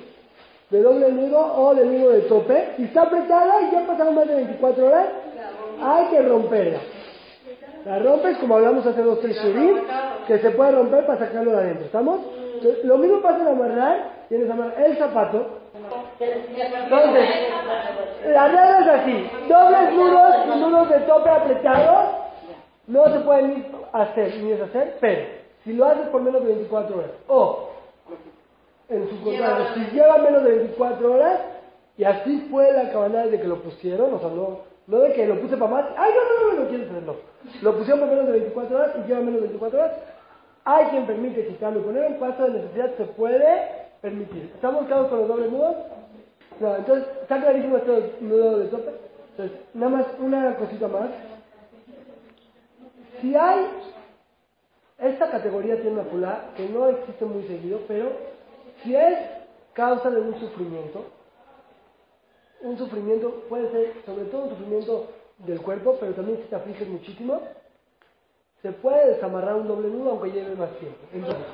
De 0.70 0.82
doble 0.82 1.12
nudo 1.12 1.40
o 1.40 1.76
de 1.76 1.86
nudo 1.86 2.10
de 2.12 2.22
tope, 2.22 2.76
y 2.78 2.86
está 2.86 3.04
apretada 3.04 3.62
y 3.62 3.72
ya 3.72 3.86
pasaron 3.86 4.16
más 4.16 4.28
de 4.28 4.36
24 4.36 4.88
horas, 4.88 5.08
hay 5.82 6.06
que 6.08 6.22
romperla. 6.22 6.80
La 7.86 8.00
rompes 8.00 8.38
como 8.38 8.56
hablamos 8.56 8.86
hace 8.86 9.02
dos, 9.02 9.20
tres 9.22 9.38
shurim, 9.42 9.78
que 10.28 10.40
se 10.40 10.52
puede 10.52 10.72
romper 10.72 11.06
para 11.06 11.20
sacarlo 11.20 11.52
de 11.52 11.58
adentro, 11.58 11.86
¿estamos? 11.86 12.20
Entonces, 12.56 12.84
lo 12.84 12.98
mismo 12.98 13.22
pasa 13.22 13.42
en 13.42 13.48
amarrar, 13.48 14.26
tienes 14.28 14.50
amarrar 14.50 14.82
el 14.84 14.98
zapato, 14.98 15.60
entonces, 16.20 17.30
la 18.40 18.48
regla 18.48 18.80
es 18.80 19.02
así, 19.02 19.30
dobles 19.48 19.94
nudos 19.94 20.36
y 20.46 20.60
nudos 20.60 20.90
de 20.90 21.00
tope 21.02 21.30
apretados 21.30 22.10
no 22.88 23.06
se 23.12 23.20
pueden 23.20 23.50
ni 23.50 23.66
hacer 23.94 24.36
ni 24.38 24.52
deshacer, 24.52 24.98
pero 25.00 25.22
si 25.64 25.74
lo 25.74 25.86
haces 25.86 26.08
por 26.08 26.22
menos 26.22 26.42
de 26.42 26.48
24 26.48 26.98
horas, 26.98 27.12
o 27.28 27.70
en 28.90 29.10
su 29.10 29.24
contrario, 29.24 29.66
si 29.76 29.82
lleva 29.96 30.18
menos 30.18 30.44
de 30.44 30.52
24 30.52 31.14
horas, 31.14 31.40
y 31.98 32.04
así 32.04 32.48
fue 32.50 32.72
la 32.72 32.92
cabana 32.92 33.26
de 33.28 33.40
que 33.40 33.48
lo 33.48 33.58
pusieron, 33.62 34.14
o 34.14 34.20
sea, 34.20 34.30
no, 34.30 34.60
no 34.88 35.00
de 35.00 35.14
que 35.14 35.28
lo 35.28 35.40
puse 35.40 35.58
para 35.58 35.72
más, 35.72 35.86
ay, 35.98 36.12
no, 36.16 36.24
no, 36.24 36.50
no, 36.50 36.54
no, 36.54 36.64
no 36.64 36.70
quieres 36.70 36.90
hacerlo. 36.90 37.18
Lo 37.62 37.78
pusieron 37.78 38.00
por 38.00 38.10
menos 38.10 38.26
de 38.26 38.32
24 38.32 38.78
horas 38.78 38.92
y 38.96 39.08
lleva 39.08 39.20
menos 39.20 39.42
de 39.42 39.48
24 39.48 39.80
horas, 39.80 39.92
hay 40.66 40.86
quien 40.86 41.06
permite 41.06 41.48
quitarlo 41.48 41.82
y 41.82 41.84
poner 41.84 42.06
en 42.06 42.20
caso 42.20 42.44
de 42.44 42.60
necesidad 42.60 42.92
se 42.96 43.04
puede 43.06 43.88
permitir. 44.02 44.52
¿Estamos 44.56 44.88
claros 44.88 45.08
con 45.10 45.20
los 45.20 45.28
dobles 45.28 45.52
nudos? 45.52 45.76
Entonces, 46.60 47.08
¿está 47.22 47.40
clarísimo 47.40 47.78
este 47.78 48.16
nudo 48.22 48.60
de 48.60 48.68
tope? 48.68 48.92
Entonces, 49.32 49.60
nada 49.74 49.98
más 49.98 50.06
una 50.20 50.56
cosita 50.58 50.88
más. 50.90 51.10
Si 53.22 53.36
hay, 53.36 53.66
esta 54.98 55.32
categoría 55.32 55.76
tiene 55.76 55.92
una 55.92 56.10
pulá 56.10 56.52
que 56.58 56.68
no 56.68 56.90
existe 56.90 57.26
muy 57.26 57.44
seguido, 57.44 57.80
pero 57.88 58.12
si 58.84 58.96
es 58.96 59.18
causa 59.74 60.10
de 60.10 60.20
un 60.20 60.38
sufrimiento, 60.40 61.06
un 62.62 62.78
sufrimiento 62.78 63.46
puede 63.48 63.72
ser 63.72 63.94
sobre 64.06 64.26
todo 64.26 64.44
un 64.44 64.50
sufrimiento 64.50 65.08
del 65.38 65.62
cuerpo, 65.62 65.96
pero 66.00 66.14
también 66.14 66.40
si 66.40 66.50
te 66.50 66.56
afliges 66.58 66.88
muchísimo, 66.90 67.42
se 68.62 68.74
puede 68.74 69.16
desamarrar 69.16 69.56
un 69.56 69.68
doble 69.70 69.88
nudo 69.88 70.12
aunque 70.12 70.32
lleve 70.32 70.56
más 70.56 70.72
tiempo. 70.78 71.00
Entonces, 71.14 71.46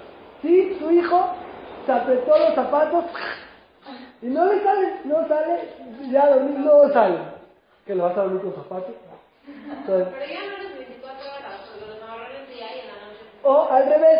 si 0.41 0.73
su 0.79 0.91
hijo 0.91 1.35
se 1.85 1.91
apretó 1.91 2.37
los 2.39 2.55
zapatos 2.55 3.05
y 4.25 4.27
no 4.27 4.43
le 4.51 4.63
sale, 4.63 4.93
no 5.03 5.27
sale, 5.27 5.59
ya 6.09 6.23
a 6.23 6.29
dormir 6.31 6.57
no 6.57 6.91
sale, 6.91 7.17
que 7.85 7.93
lo 7.93 8.05
vas 8.05 8.17
a 8.17 8.23
dormir 8.23 8.41
con 8.41 8.55
zapatos. 8.55 8.95
Entonces, 9.45 10.07
Pero 10.11 10.25
ya 10.25 10.41
no 10.49 10.67
es 10.67 10.77
24 10.79 11.25
horas, 11.29 11.61
los 11.79 12.49
día 12.49 12.75
y 12.75 12.79
en 12.79 12.87
la 12.87 12.93
noche. 13.05 13.21
O 13.43 13.69
al 13.69 13.85
revés, 13.85 14.19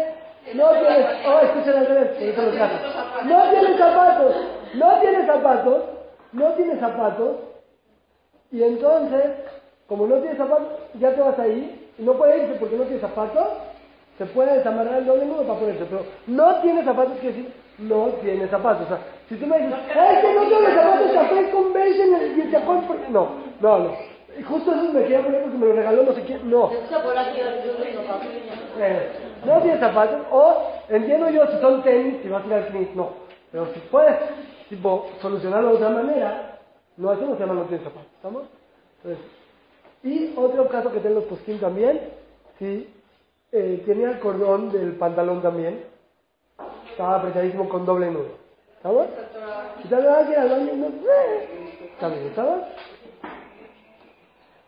no 0.54 0.70
tienes, 0.70 1.08
oh, 1.26 1.40
escuchen 1.40 1.74
al 1.74 1.88
revés, 1.88 2.22
eso 2.22 2.42
los 2.44 2.56
gatos. 2.56 2.82
No 3.26 3.50
tienes 3.50 3.78
zapatos, 3.80 4.36
no 4.76 5.00
tienes 5.00 5.26
zapatos, 5.26 5.84
no 6.34 6.54
tienes 6.54 6.80
zapatos, 6.80 7.38
y 8.52 8.62
entonces, 8.62 9.26
como 9.88 10.06
no 10.06 10.18
tienes 10.18 10.38
zapatos, 10.38 10.68
ya 11.00 11.16
te 11.16 11.22
vas 11.22 11.40
a 11.40 11.48
ir, 11.48 11.90
y 11.98 12.04
no 12.04 12.14
puedes 12.14 12.44
irse 12.44 12.60
porque 12.60 12.76
no 12.76 12.84
tienes 12.84 13.02
zapatos, 13.02 13.48
se 14.20 14.26
puede 14.28 14.58
desamarrar 14.58 15.00
el 15.00 15.08
doble 15.08 15.26
nudo 15.26 15.48
para 15.48 15.60
ponerse, 15.60 15.86
pero 15.86 16.06
no 16.28 16.62
tienes 16.62 16.86
zapatos 16.86 17.18
quiere 17.20 17.38
decir 17.38 17.65
no 17.78 18.08
tienes 18.22 18.50
zapatos. 18.50 18.86
O 18.86 18.88
sea, 18.88 19.00
si 19.30 19.36
tú 19.36 19.46
me 19.48 19.58
dices, 19.58 19.80
es 19.90 20.22
que 20.22 20.34
no 20.34 20.42
tengo 20.48 20.70
zapatos, 20.70 21.12
café 21.14 21.52
con 21.52 21.74
beige 21.74 22.04
en 22.04 22.16
el, 22.16 22.40
y 22.40 22.52
te 22.52 22.58
compro-". 22.60 23.10
No, 23.10 23.30
no, 23.62 23.80
no. 23.80 23.92
Y 24.38 24.44
justo 24.44 24.72
eso 24.74 24.92
me 24.92 25.04
quería 25.04 25.24
poner 25.24 25.44
porque 25.44 25.58
me 25.58 25.66
lo 25.68 25.74
regaló 25.74 26.04
no 26.04 26.14
sé 26.14 26.22
quién. 26.24 26.50
No. 26.50 26.70
Eh, 28.78 29.10
no 29.46 29.62
tienes 29.62 29.80
zapatos, 29.80 30.22
o 30.32 30.72
entiendo 30.90 31.30
yo 31.30 31.48
si 31.48 31.60
son 31.60 31.84
tenis, 31.84 32.18
si 32.22 32.30
vas 32.30 32.44
a 32.44 32.48
ir 32.48 32.54
al 32.54 32.68
tenis, 32.68 32.90
no. 32.96 33.10
Pero 33.52 33.68
si 33.74 33.80
puedes, 33.92 34.18
tipo, 34.70 35.10
solucionarlo 35.22 35.70
de 35.70 35.76
otra 35.76 35.90
manera, 35.90 36.60
no, 36.98 37.14
eso 37.14 37.26
no 37.26 37.36
se 37.36 37.40
llama 37.40 37.54
no 37.54 37.64
tienes 37.64 37.86
zapatos, 37.86 38.12
¿estamos? 38.16 38.44
Entonces, 38.98 39.26
y 40.04 40.34
otro 40.36 40.68
caso 40.68 40.92
que 40.92 41.00
tengo 41.00 41.16
los 41.16 41.24
postín 41.26 41.60
también, 41.60 42.02
si 42.60 42.90
eh, 43.52 43.84
tenía 43.86 44.12
el 44.12 44.20
cordón 44.20 44.72
del 44.72 44.94
pantalón 44.98 45.42
también, 45.42 45.84
estaba 46.96 47.18
apretadísimo 47.18 47.68
con 47.68 47.86
doble 47.86 48.10
nudo, 48.10 48.30
¿estamos? 48.78 49.08
Vez 49.08 49.90
que 49.90 49.96
al 49.96 50.50
baño, 50.50 50.74
no, 50.76 50.88
eh, 50.88 51.92
también, 52.00 52.28
¿estamos? 52.28 52.62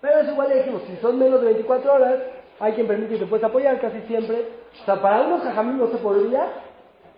Pero 0.02 0.20
es 0.20 0.28
igual 0.28 0.50
le 0.50 0.56
dijimos, 0.58 0.82
si 0.88 0.98
son 0.98 1.18
menos 1.18 1.40
de 1.40 1.46
24 1.48 1.94
horas, 1.94 2.16
hay 2.60 2.74
quien 2.74 2.86
permite 2.86 3.14
que 3.14 3.20
te 3.20 3.26
puedes 3.28 3.46
apoyar 3.46 3.80
casi 3.80 4.02
siempre. 4.02 4.46
O 4.82 4.86
sea, 4.86 5.02
para 5.02 5.22
unos 5.22 5.42
jajamín 5.42 5.78
no 5.78 5.88
se 5.88 5.98
podría, 6.00 6.50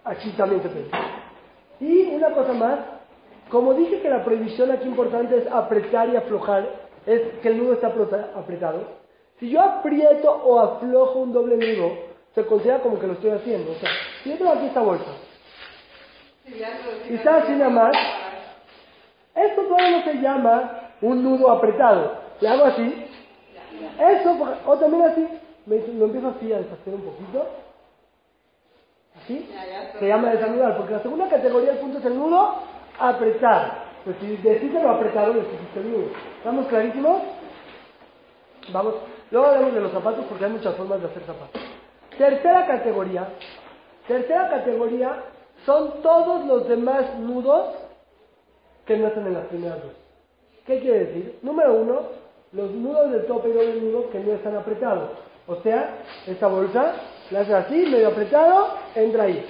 aquí 0.03 0.29
también 0.33 0.61
se 0.61 0.69
puede. 0.69 0.91
Y 1.79 2.13
una 2.13 2.29
cosa 2.31 2.53
más, 2.53 2.79
como 3.49 3.73
dije 3.73 4.01
que 4.01 4.09
la 4.09 4.23
prohibición 4.23 4.69
aquí 4.69 4.87
importante 4.87 5.39
es 5.39 5.47
apretar 5.51 6.09
y 6.09 6.17
aflojar, 6.17 6.67
es 7.07 7.21
que 7.41 7.47
el 7.47 7.57
nudo 7.57 7.73
está 7.73 7.87
apretado. 8.35 8.83
Si 9.39 9.49
yo 9.49 9.59
aprieto 9.59 10.31
o 10.31 10.59
aflojo 10.59 11.17
un 11.17 11.33
doble 11.33 11.57
nudo, 11.57 11.97
se 12.35 12.45
considera 12.45 12.79
como 12.81 12.99
que 12.99 13.07
lo 13.07 13.13
estoy 13.13 13.31
haciendo. 13.31 13.71
O 13.71 13.75
sea, 13.75 13.89
si 14.23 14.29
yo 14.29 14.37
tengo 14.37 14.53
aquí 14.53 14.65
está 17.15 17.37
así 17.37 17.51
nada 17.53 17.69
más, 17.69 17.95
esto 19.35 19.61
todavía 19.63 20.03
se 20.03 20.13
llama 20.15 20.91
un 21.01 21.23
nudo 21.23 21.51
apretado. 21.51 22.17
Le 22.41 22.47
hago 22.47 22.65
así, 22.65 23.05
eso, 23.99 24.37
o 24.65 24.77
también 24.77 25.03
así, 25.03 25.27
lo 25.67 26.05
empiezo 26.05 26.29
así 26.29 26.51
a 26.51 26.57
deshacer 26.57 26.93
un 26.93 27.01
poquito. 27.01 27.47
Así, 29.21 29.49
se 29.99 30.07
llama 30.07 30.31
desanudar, 30.31 30.77
porque 30.77 30.93
la 30.93 31.01
segunda 31.01 31.27
categoría 31.29 31.71
del 31.71 31.79
punto 31.79 31.99
es 31.99 32.05
el 32.05 32.17
nudo 32.17 32.55
apretar. 32.99 33.89
Pues 34.03 34.15
si 34.21 34.37
decís 34.37 34.73
lo 34.73 34.89
apretado, 34.89 35.33
pusiste 35.33 35.79
el 35.79 35.91
nudo. 35.91 36.07
¿Estamos 36.37 36.67
clarísimos? 36.67 37.21
Vamos, 38.71 38.95
luego 39.31 39.47
hablamos 39.47 39.73
de 39.73 39.81
los 39.81 39.91
zapatos 39.91 40.25
porque 40.25 40.45
hay 40.45 40.51
muchas 40.51 40.75
formas 40.75 41.01
de 41.01 41.07
hacer 41.07 41.23
zapatos. 41.23 41.61
Tercera 42.17 42.65
categoría, 42.65 43.29
tercera 44.09 44.49
categoría 44.49 45.23
son 45.65 46.01
todos 46.01 46.45
los 46.45 46.67
demás 46.67 47.17
nudos 47.19 47.75
que 48.85 48.97
no 48.97 49.07
están 49.07 49.27
en 49.27 49.35
las 49.35 49.45
primeras 49.45 49.81
dos. 49.83 49.93
¿Qué 50.65 50.79
quiere 50.79 51.05
decir? 51.05 51.39
Número 51.43 51.73
uno, 51.75 52.01
los 52.51 52.71
nudos 52.71 53.11
de 53.11 53.19
tope 53.19 53.49
y 53.49 53.53
doble 53.53 53.81
nudo 53.81 54.09
que 54.09 54.19
no 54.19 54.33
están 54.33 54.57
apretados. 54.57 55.11
O 55.47 55.55
sea, 55.57 55.99
esta 56.25 56.47
bolsa 56.47 56.95
la 57.29 57.41
hace 57.41 57.53
así, 57.53 57.85
medio 57.85 58.07
apretado, 58.09 58.69
entra 58.95 59.23
ahí. 59.23 59.45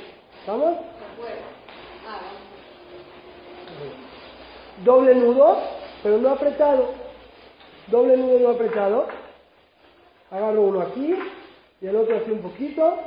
¿Vamos? 0.45 0.77
Doble 4.83 5.15
nudo, 5.15 5.57
pero 6.03 6.17
no 6.17 6.29
apretado. 6.31 6.89
Doble 7.87 8.17
nudo 8.17 8.39
no 8.39 8.49
apretado. 8.49 9.07
Agarro 10.31 10.61
uno 10.63 10.81
aquí 10.81 11.15
y 11.81 11.87
el 11.87 11.95
otro 11.95 12.17
así 12.17 12.31
un 12.31 12.41
poquito 12.41 12.97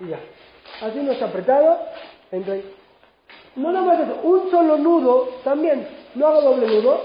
y 0.00 0.08
ya. 0.08 0.18
Así 0.80 0.98
no 1.00 1.12
está 1.12 1.26
apretado, 1.26 1.78
entra 2.30 2.54
ahí. 2.54 2.74
No 3.56 3.72
nada 3.72 3.84
más 3.84 4.00
eso, 4.00 4.20
un 4.22 4.50
solo 4.50 4.78
nudo 4.78 5.28
también. 5.42 5.86
No 6.14 6.28
hago 6.28 6.42
doble 6.42 6.66
nudo, 6.66 7.00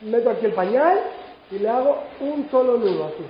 meto 0.00 0.30
aquí 0.30 0.46
el 0.46 0.54
pañal 0.54 1.00
y 1.50 1.58
le 1.58 1.68
hago 1.68 1.98
un 2.20 2.48
solo 2.50 2.78
nudo 2.78 3.04
así. 3.04 3.24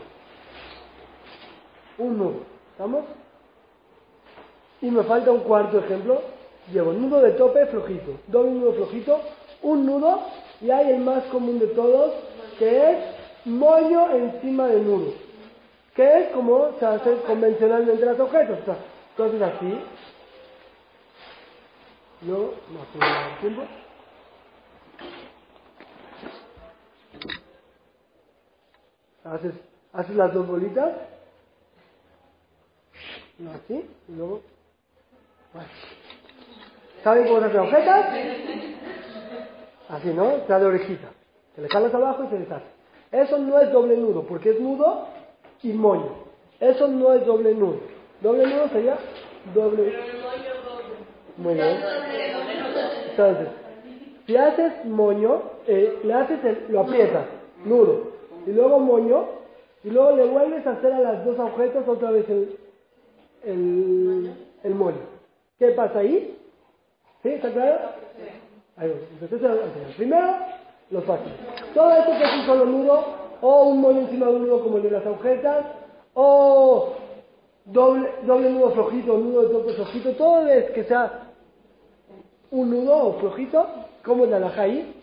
Un 1.99 2.18
nudo. 2.18 2.40
¿Estamos? 2.72 3.04
Y 4.80 4.90
me 4.90 5.02
falta 5.02 5.30
un 5.32 5.40
cuarto 5.40 5.78
ejemplo. 5.78 6.22
Llevo 6.72 6.92
nudo 6.92 7.20
de 7.20 7.32
tope 7.32 7.66
flojito, 7.66 8.12
doble 8.28 8.52
nudo 8.52 8.72
flojito, 8.75 9.20
un 9.62 9.84
nudo 9.84 10.20
y 10.61 10.70
hay 10.70 10.90
el 10.90 11.00
más 11.00 11.25
común 11.25 11.58
de 11.58 11.66
todos, 11.68 12.12
que 12.58 12.90
es 12.90 12.99
moño 13.44 14.11
encima 14.12 14.68
de 14.68 14.80
nudo, 14.80 15.12
que 15.96 16.18
es 16.20 16.28
como 16.28 16.70
se 16.78 16.87
hace 16.87 17.16
convencionalmente 17.26 18.06
las 18.06 18.20
objetos. 18.20 18.58
O 18.61 18.64
entonces 19.12 19.42
así, 19.42 19.81
no 22.23 22.50
tengo 22.92 23.07
el 23.07 23.38
tiempo. 23.40 23.62
Haces, 29.25 29.54
haces 29.92 30.16
las 30.16 30.35
dos 30.35 30.47
bolitas, 30.47 30.92
así, 33.54 33.88
y 34.09 34.12
luego, 34.12 34.40
bueno. 35.52 35.69
¿Saben 37.04 37.26
cómo 37.26 37.40
se 37.40 37.47
hacen 37.47 37.61
objetas? 37.61 38.09
Así, 39.88 40.09
¿no? 40.14 40.31
Está 40.31 40.59
de 40.59 40.66
orejita. 40.66 41.09
Se 41.54 41.61
le 41.61 41.69
jalas 41.69 41.95
abajo 41.95 42.25
y 42.25 42.28
se 42.28 42.38
deshace. 42.38 42.66
Eso 43.11 43.38
no 43.38 43.59
es 43.61 43.71
doble 43.73 43.97
nudo, 43.97 44.25
porque 44.26 44.50
es 44.50 44.61
nudo 44.61 45.07
y 45.62 45.73
moño. 45.73 46.14
Eso 46.61 46.88
no 46.88 47.12
es 47.12 47.26
doble 47.26 47.54
nudo. 47.54 47.81
Doble 48.22 48.46
nudo 48.46 48.68
sería 48.68 48.96
doble. 49.54 49.92
Muy 51.36 51.54
bien. 51.54 51.76
Entonces, 53.10 53.48
si 54.26 54.36
haces 54.36 54.84
moño, 54.84 55.42
eh, 55.66 55.98
le 56.04 56.14
haces 56.14 56.44
el- 56.44 56.66
lo 56.68 56.80
aprietas, 56.80 57.24
nudo, 57.64 58.12
y 58.46 58.50
luego 58.52 58.78
moño, 58.78 59.24
y 59.84 59.90
luego 59.90 60.16
le 60.16 60.24
vuelves 60.26 60.66
a 60.66 60.72
hacer 60.72 60.92
a 60.92 61.00
las 61.00 61.24
dos 61.24 61.38
agujetas 61.38 61.86
otra 61.88 62.10
vez 62.12 62.28
el, 62.30 62.56
el, 63.44 64.34
el 64.62 64.74
moño. 64.74 65.00
¿Qué 65.58 65.68
pasa 65.72 65.98
ahí? 66.00 66.38
¿Sí? 67.22 67.28
¿Está 67.30 67.50
claro? 67.52 67.78
Ahí 68.76 68.92
primero, 69.96 70.36
los 70.90 71.04
fáciles. 71.04 71.34
Todo 71.74 71.92
esto 71.92 72.12
que 72.12 72.24
es 72.24 72.32
un 72.34 72.46
solo 72.46 72.64
nudo, 72.66 73.04
o 73.40 73.62
un 73.64 73.80
moño 73.80 74.00
encima 74.00 74.26
de 74.26 74.32
un 74.36 74.42
nudo 74.46 74.62
como 74.62 74.76
el 74.76 74.84
de 74.84 74.90
las 74.92 75.04
agujetas, 75.06 75.66
o 76.14 76.94
doble, 77.64 78.09
doble 78.25 78.50
nudo 78.50 78.71
flojito, 78.73 79.16
nudo 79.19 79.42
de 79.42 79.49
tope 79.49 79.73
flojito, 79.75 80.12
todo 80.12 80.47
es 80.49 80.71
que 80.71 80.85
sea 80.85 81.28
un 82.50 82.71
nudo 82.71 82.97
o 82.97 83.12
flojito, 83.21 83.66
como 84.04 84.26
de 84.26 84.37
alajá 84.37 84.62
ahí. 84.62 84.95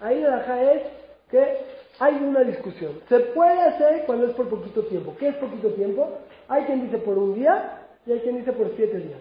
Ahí 0.00 0.20
la 0.20 0.34
alajá 0.34 0.72
es 0.72 0.82
que 1.30 1.58
hay 1.98 2.14
una 2.16 2.40
discusión. 2.40 3.00
Se 3.08 3.18
puede 3.20 3.60
hacer 3.60 4.04
cuando 4.06 4.26
es 4.26 4.34
por 4.34 4.48
poquito 4.48 4.82
tiempo. 4.84 5.14
¿Qué 5.18 5.28
es 5.28 5.36
poquito 5.36 5.70
tiempo? 5.70 6.18
Hay 6.48 6.64
quien 6.64 6.82
dice 6.82 6.98
por 6.98 7.16
un 7.18 7.34
día 7.34 7.86
y 8.06 8.12
hay 8.12 8.20
quien 8.20 8.36
dice 8.36 8.52
por 8.52 8.70
siete 8.76 8.98
días. 8.98 9.20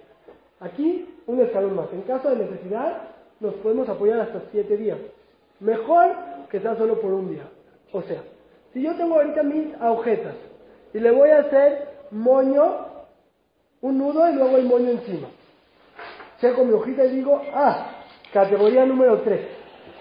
Aquí, 0.60 1.08
un 1.26 1.42
escalón 1.42 1.76
más. 1.76 1.92
En 1.94 2.02
caso 2.02 2.30
de 2.30 2.46
necesidad, 2.46 3.02
nos 3.40 3.54
podemos 3.56 3.88
apoyar 3.90 4.20
hasta 4.20 4.42
siete 4.52 4.78
días. 4.78 4.98
Mejor 5.60 6.12
que 6.50 6.60
sea 6.60 6.76
solo 6.76 7.00
por 7.00 7.14
un 7.14 7.30
día. 7.30 7.48
O 7.92 8.02
sea, 8.02 8.22
si 8.74 8.82
yo 8.82 8.96
tengo 8.96 9.16
ahorita 9.16 9.44
mis 9.44 9.74
agujetas 9.82 10.36
y 10.94 11.00
le 11.00 11.12
voy 11.12 11.30
a 11.30 11.40
hacer 11.40 11.88
moño, 12.12 12.86
un 13.82 13.98
nudo 13.98 14.30
y 14.30 14.34
luego 14.34 14.58
el 14.58 14.66
moño 14.66 14.92
encima. 14.92 15.28
Checo 16.40 16.66
mi 16.66 16.74
hojita 16.74 17.06
y 17.06 17.16
digo, 17.16 17.42
ah, 17.54 18.04
categoría 18.34 18.86
número 18.86 19.22
3. 19.22 19.40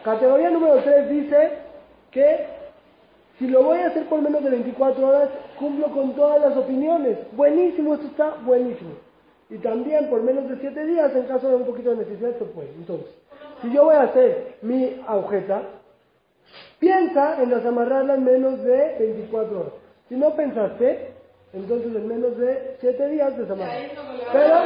Categoría 0.05 0.51
número 0.51 0.77
3 0.83 1.11
dice 1.11 1.51
que 2.11 2.47
si 3.39 3.49
lo 3.49 3.63
voy 3.63 3.79
a 3.81 3.89
hacer 3.89 4.07
por 4.09 4.21
menos 4.21 4.45
de 4.45 4.51
24 4.51 5.07
horas, 5.07 5.31
cumplo 5.59 5.91
con 5.91 6.15
todas 6.15 6.41
las 6.41 6.57
opiniones. 6.57 7.19
Buenísimo, 7.33 7.95
esto 7.95 8.07
está 8.07 8.35
buenísimo. 8.45 8.93
Y 9.51 9.59
también 9.59 10.09
por 10.09 10.23
menos 10.23 10.49
de 10.49 10.57
7 10.59 10.87
días, 10.87 11.15
en 11.15 11.25
caso 11.25 11.49
de 11.49 11.57
un 11.57 11.65
poquito 11.65 11.91
de 11.91 11.97
necesidad, 11.97 12.39
se 12.39 12.45
puede. 12.45 12.71
Entonces, 12.77 13.09
si 13.61 13.73
yo 13.73 13.85
voy 13.85 13.97
a 13.97 14.03
hacer 14.03 14.57
mi 14.63 15.03
agujeta, 15.07 15.63
piensa 16.79 17.43
en 17.43 17.51
desamarrarla 17.51 18.15
en 18.15 18.25
menos 18.25 18.63
de 18.63 18.97
24 18.99 19.61
horas. 19.61 19.73
Si 20.09 20.17
no 20.17 20.35
pensaste, 20.35 21.13
entonces 21.53 21.95
en 21.95 22.09
menos 22.09 22.37
de 22.37 22.77
7 22.81 23.09
días 23.09 23.37
desamarras. 23.37 23.77
Pero, 24.33 24.57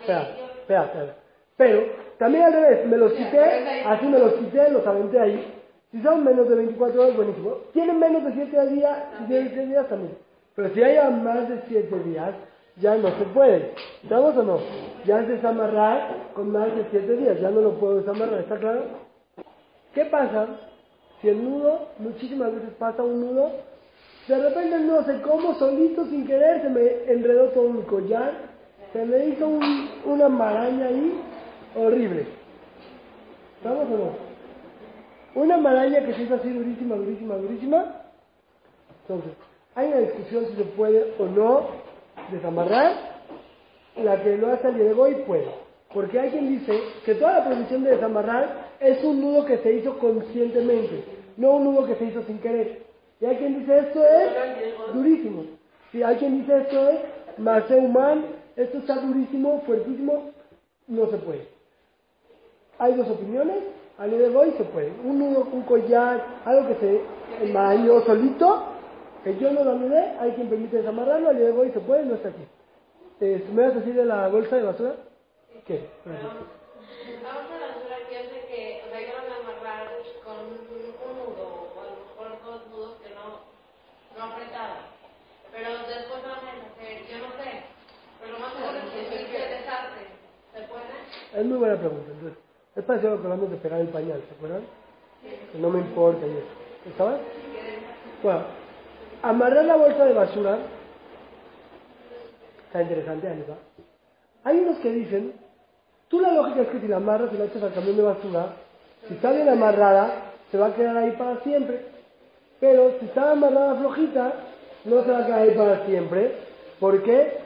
espera, 0.00 0.28
espera, 0.60 0.84
espera. 0.84 1.14
Pero, 1.56 1.82
también 2.18 2.44
al 2.44 2.52
revés, 2.52 2.86
me 2.86 2.96
los 2.96 3.12
quité, 3.12 3.84
así 3.84 4.06
me 4.06 4.18
los 4.18 4.34
quité, 4.34 4.70
los 4.70 4.86
aventé 4.86 5.20
ahí. 5.20 5.54
Si 5.90 6.00
son 6.02 6.24
menos 6.24 6.48
de 6.48 6.54
24 6.54 7.02
horas, 7.02 7.16
buenísimo. 7.16 7.54
Tienen 7.72 7.98
menos 7.98 8.24
de 8.24 8.32
7 8.32 8.66
días, 8.68 8.96
tienen 9.26 9.48
7 9.48 9.66
días 9.66 9.88
también. 9.88 10.16
Pero 10.54 10.74
si 10.74 10.82
haya 10.82 11.10
más 11.10 11.48
de 11.48 11.62
7 11.68 11.98
días, 12.00 12.34
ya 12.76 12.94
no 12.96 13.08
se 13.08 13.24
puede. 13.34 13.72
¿Estamos 14.02 14.36
o 14.36 14.42
no? 14.42 14.58
Ya 15.04 15.20
es 15.20 15.28
desamarrar 15.28 16.32
con 16.34 16.52
más 16.52 16.74
de 16.74 16.86
7 16.90 17.16
días, 17.16 17.40
ya 17.40 17.50
no 17.50 17.60
lo 17.60 17.72
puedo 17.78 17.96
desamarrar, 17.96 18.40
¿está 18.40 18.56
claro? 18.56 18.84
¿Qué 19.94 20.04
pasa 20.06 20.46
si 21.20 21.28
el 21.28 21.44
nudo, 21.44 21.88
muchísimas 21.98 22.54
veces 22.54 22.70
pasa 22.78 23.02
un 23.02 23.20
nudo, 23.20 23.50
de 24.30 24.38
repente 24.48 24.78
no 24.80 25.04
sé 25.04 25.20
cómo, 25.22 25.54
solito, 25.58 26.06
sin 26.06 26.26
querer, 26.26 26.62
se 26.62 26.68
me 26.68 27.12
enredó 27.12 27.48
todo 27.48 27.68
mi 27.70 27.82
collar, 27.82 28.32
se 28.92 29.04
me 29.04 29.26
hizo 29.26 29.46
un- 29.48 29.90
una 30.04 30.28
maraña 30.28 30.86
ahí 30.86 31.20
horrible. 31.76 32.26
¿Estamos 33.56 33.86
o 33.86 33.96
no? 33.98 34.30
Una 35.42 35.56
maraña 35.58 36.04
que 36.04 36.14
se 36.14 36.22
hizo 36.22 36.34
así 36.34 36.50
durísima, 36.50 36.96
durísima, 36.96 37.36
durísima. 37.36 37.94
Entonces, 39.02 39.32
hay 39.74 39.88
una 39.88 39.98
discusión 39.98 40.46
si 40.46 40.56
se 40.56 40.64
puede 40.64 41.12
o 41.18 41.26
no 41.26 41.66
desamarrar. 42.30 43.10
La 43.96 44.22
que 44.22 44.36
lo 44.36 44.52
hace 44.52 44.72
día 44.72 44.84
de 44.84 44.92
hoy 44.92 45.14
puede. 45.26 45.46
Porque 45.92 46.18
hay 46.18 46.30
quien 46.30 46.48
dice 46.48 46.72
que 47.04 47.14
toda 47.16 47.38
la 47.40 47.44
prohibición 47.44 47.82
de 47.82 47.90
desamarrar 47.90 48.70
es 48.80 49.02
un 49.04 49.20
nudo 49.20 49.44
que 49.44 49.58
se 49.58 49.72
hizo 49.72 49.98
conscientemente, 49.98 51.04
no 51.36 51.56
un 51.56 51.64
nudo 51.64 51.86
que 51.86 51.96
se 51.96 52.04
hizo 52.04 52.22
sin 52.22 52.38
querer. 52.38 52.89
Y 53.20 53.26
hay 53.26 53.36
quien 53.36 53.60
dice 53.60 53.78
esto 53.78 54.02
es 54.04 54.94
durísimo. 54.94 55.44
Y 55.92 56.02
hay 56.02 56.16
quien 56.16 56.40
dice 56.40 56.56
esto 56.58 56.88
es 56.88 57.00
más 57.38 57.70
humano, 57.70 58.22
esto 58.56 58.78
está 58.78 58.96
durísimo, 58.96 59.62
fuertísimo, 59.66 60.30
no 60.86 61.06
se 61.10 61.16
puede. 61.18 61.48
Hay 62.78 62.94
dos 62.94 63.08
opiniones, 63.08 63.58
al 63.98 64.10
día 64.10 64.28
de 64.28 64.36
hoy 64.36 64.52
se 64.56 64.64
puede. 64.64 64.92
Un 65.04 65.18
nudo, 65.18 65.48
un 65.52 65.62
collar, 65.62 66.24
algo 66.44 66.68
que 66.68 66.74
se 66.76 67.00
enmañó 67.44 68.00
solito, 68.02 68.64
que 69.22 69.36
yo 69.38 69.52
no 69.52 69.64
lo 69.64 69.72
anudé, 69.72 70.16
hay 70.18 70.32
quien 70.32 70.48
permite 70.48 70.78
desamarrarlo, 70.78 71.28
al 71.28 71.36
día 71.36 71.46
de 71.46 71.52
hoy 71.52 71.70
se 71.72 71.80
puede, 71.80 72.04
no 72.06 72.14
está 72.14 72.30
aquí. 72.30 72.42
Eh, 73.20 73.46
¿Me 73.52 73.62
vas 73.62 73.72
a 73.72 73.80
decir 73.80 73.94
de 73.94 74.04
la 74.06 74.28
bolsa 74.28 74.56
de 74.56 74.62
basura? 74.62 74.94
¿Qué? 75.66 75.88
Vamos 76.06 77.52
a 77.52 77.58
la 77.58 77.66
basura 77.66 77.96
que 78.08 78.14
yo 78.14 78.30
sé 78.30 78.46
que, 78.48 78.82
o 78.86 78.90
sea, 78.90 79.00
yo 79.00 79.12
lo 79.14 79.22
voy 79.22 79.32
a 79.32 79.36
amarrar 79.36 79.88
con 80.24 80.36
un, 80.40 80.56
un 80.56 81.12
nudo, 81.18 81.68
o 81.76 81.80
a 81.80 82.24
lo 82.24 82.30
mejor 82.30 82.44
dos 82.44 82.66
nudos 82.70 82.96
que 83.02 83.10
no, 83.14 83.44
no 84.20 84.26
apretaban. 84.26 84.84
Pero 85.50 85.70
después 85.88 86.20
van 86.22 86.44
a 86.44 86.52
deshacer, 86.52 87.08
yo 87.08 87.18
no 87.24 87.32
sé. 87.40 87.64
Pero 88.20 88.32
lo 88.32 88.38
más 88.38 88.52
seguro 88.52 88.76
es 88.76 88.92
que 88.92 89.00
si 89.08 89.32
se 89.32 89.38
deshace, 89.48 90.02
¿se 90.52 90.60
puede? 90.68 91.40
Es 91.40 91.46
muy 91.46 91.58
buena 91.58 91.76
pregunta. 91.76 92.12
Entonces, 92.12 92.38
es 92.76 92.84
parecido 92.84 93.12
a 93.12 93.14
lo 93.16 93.20
que 93.20 93.26
hablamos 93.26 93.50
de 93.50 93.56
pegar 93.56 93.80
el 93.80 93.88
pañal, 93.88 94.22
¿se 94.28 94.34
acuerdan? 94.34 94.62
Que 95.52 95.58
no 95.58 95.70
me 95.70 95.80
importa 95.80 96.26
y 96.26 96.30
eso. 96.30 96.46
¿Estaba? 96.86 97.18
Bueno, 98.22 98.42
amarrar 99.22 99.64
la 99.64 99.76
bolsa 99.76 100.04
de 100.04 100.14
basura 100.14 100.58
está 102.66 102.82
interesante, 102.82 103.28
ahí 103.28 103.44
va. 103.48 103.56
Hay 104.44 104.58
unos 104.60 104.78
que 104.78 104.90
dicen, 104.90 105.34
tú 106.08 106.20
la 106.20 106.32
lógica 106.32 106.62
es 106.62 106.68
que 106.68 106.80
si 106.80 106.88
la 106.88 106.96
amarras 106.96 107.32
y 107.32 107.36
la 107.36 107.46
echas 107.46 107.62
al 107.62 107.74
camión 107.74 107.96
de 107.96 108.02
basura, 108.02 108.56
si 109.08 109.14
está 109.14 109.32
bien 109.32 109.48
amarrada, 109.48 110.32
se 110.50 110.58
va 110.58 110.66
a 110.66 110.74
quedar 110.74 110.96
ahí 110.96 111.10
para 111.12 111.40
siempre. 111.40 111.99
Pero 112.60 112.92
si 113.00 113.06
está 113.06 113.32
amarrada 113.32 113.76
flojita, 113.76 114.32
no 114.84 115.02
se 115.02 115.10
va 115.10 115.18
a 115.18 115.36
ahí 115.36 115.50
para 115.52 115.86
siempre. 115.86 116.32
porque 116.78 117.38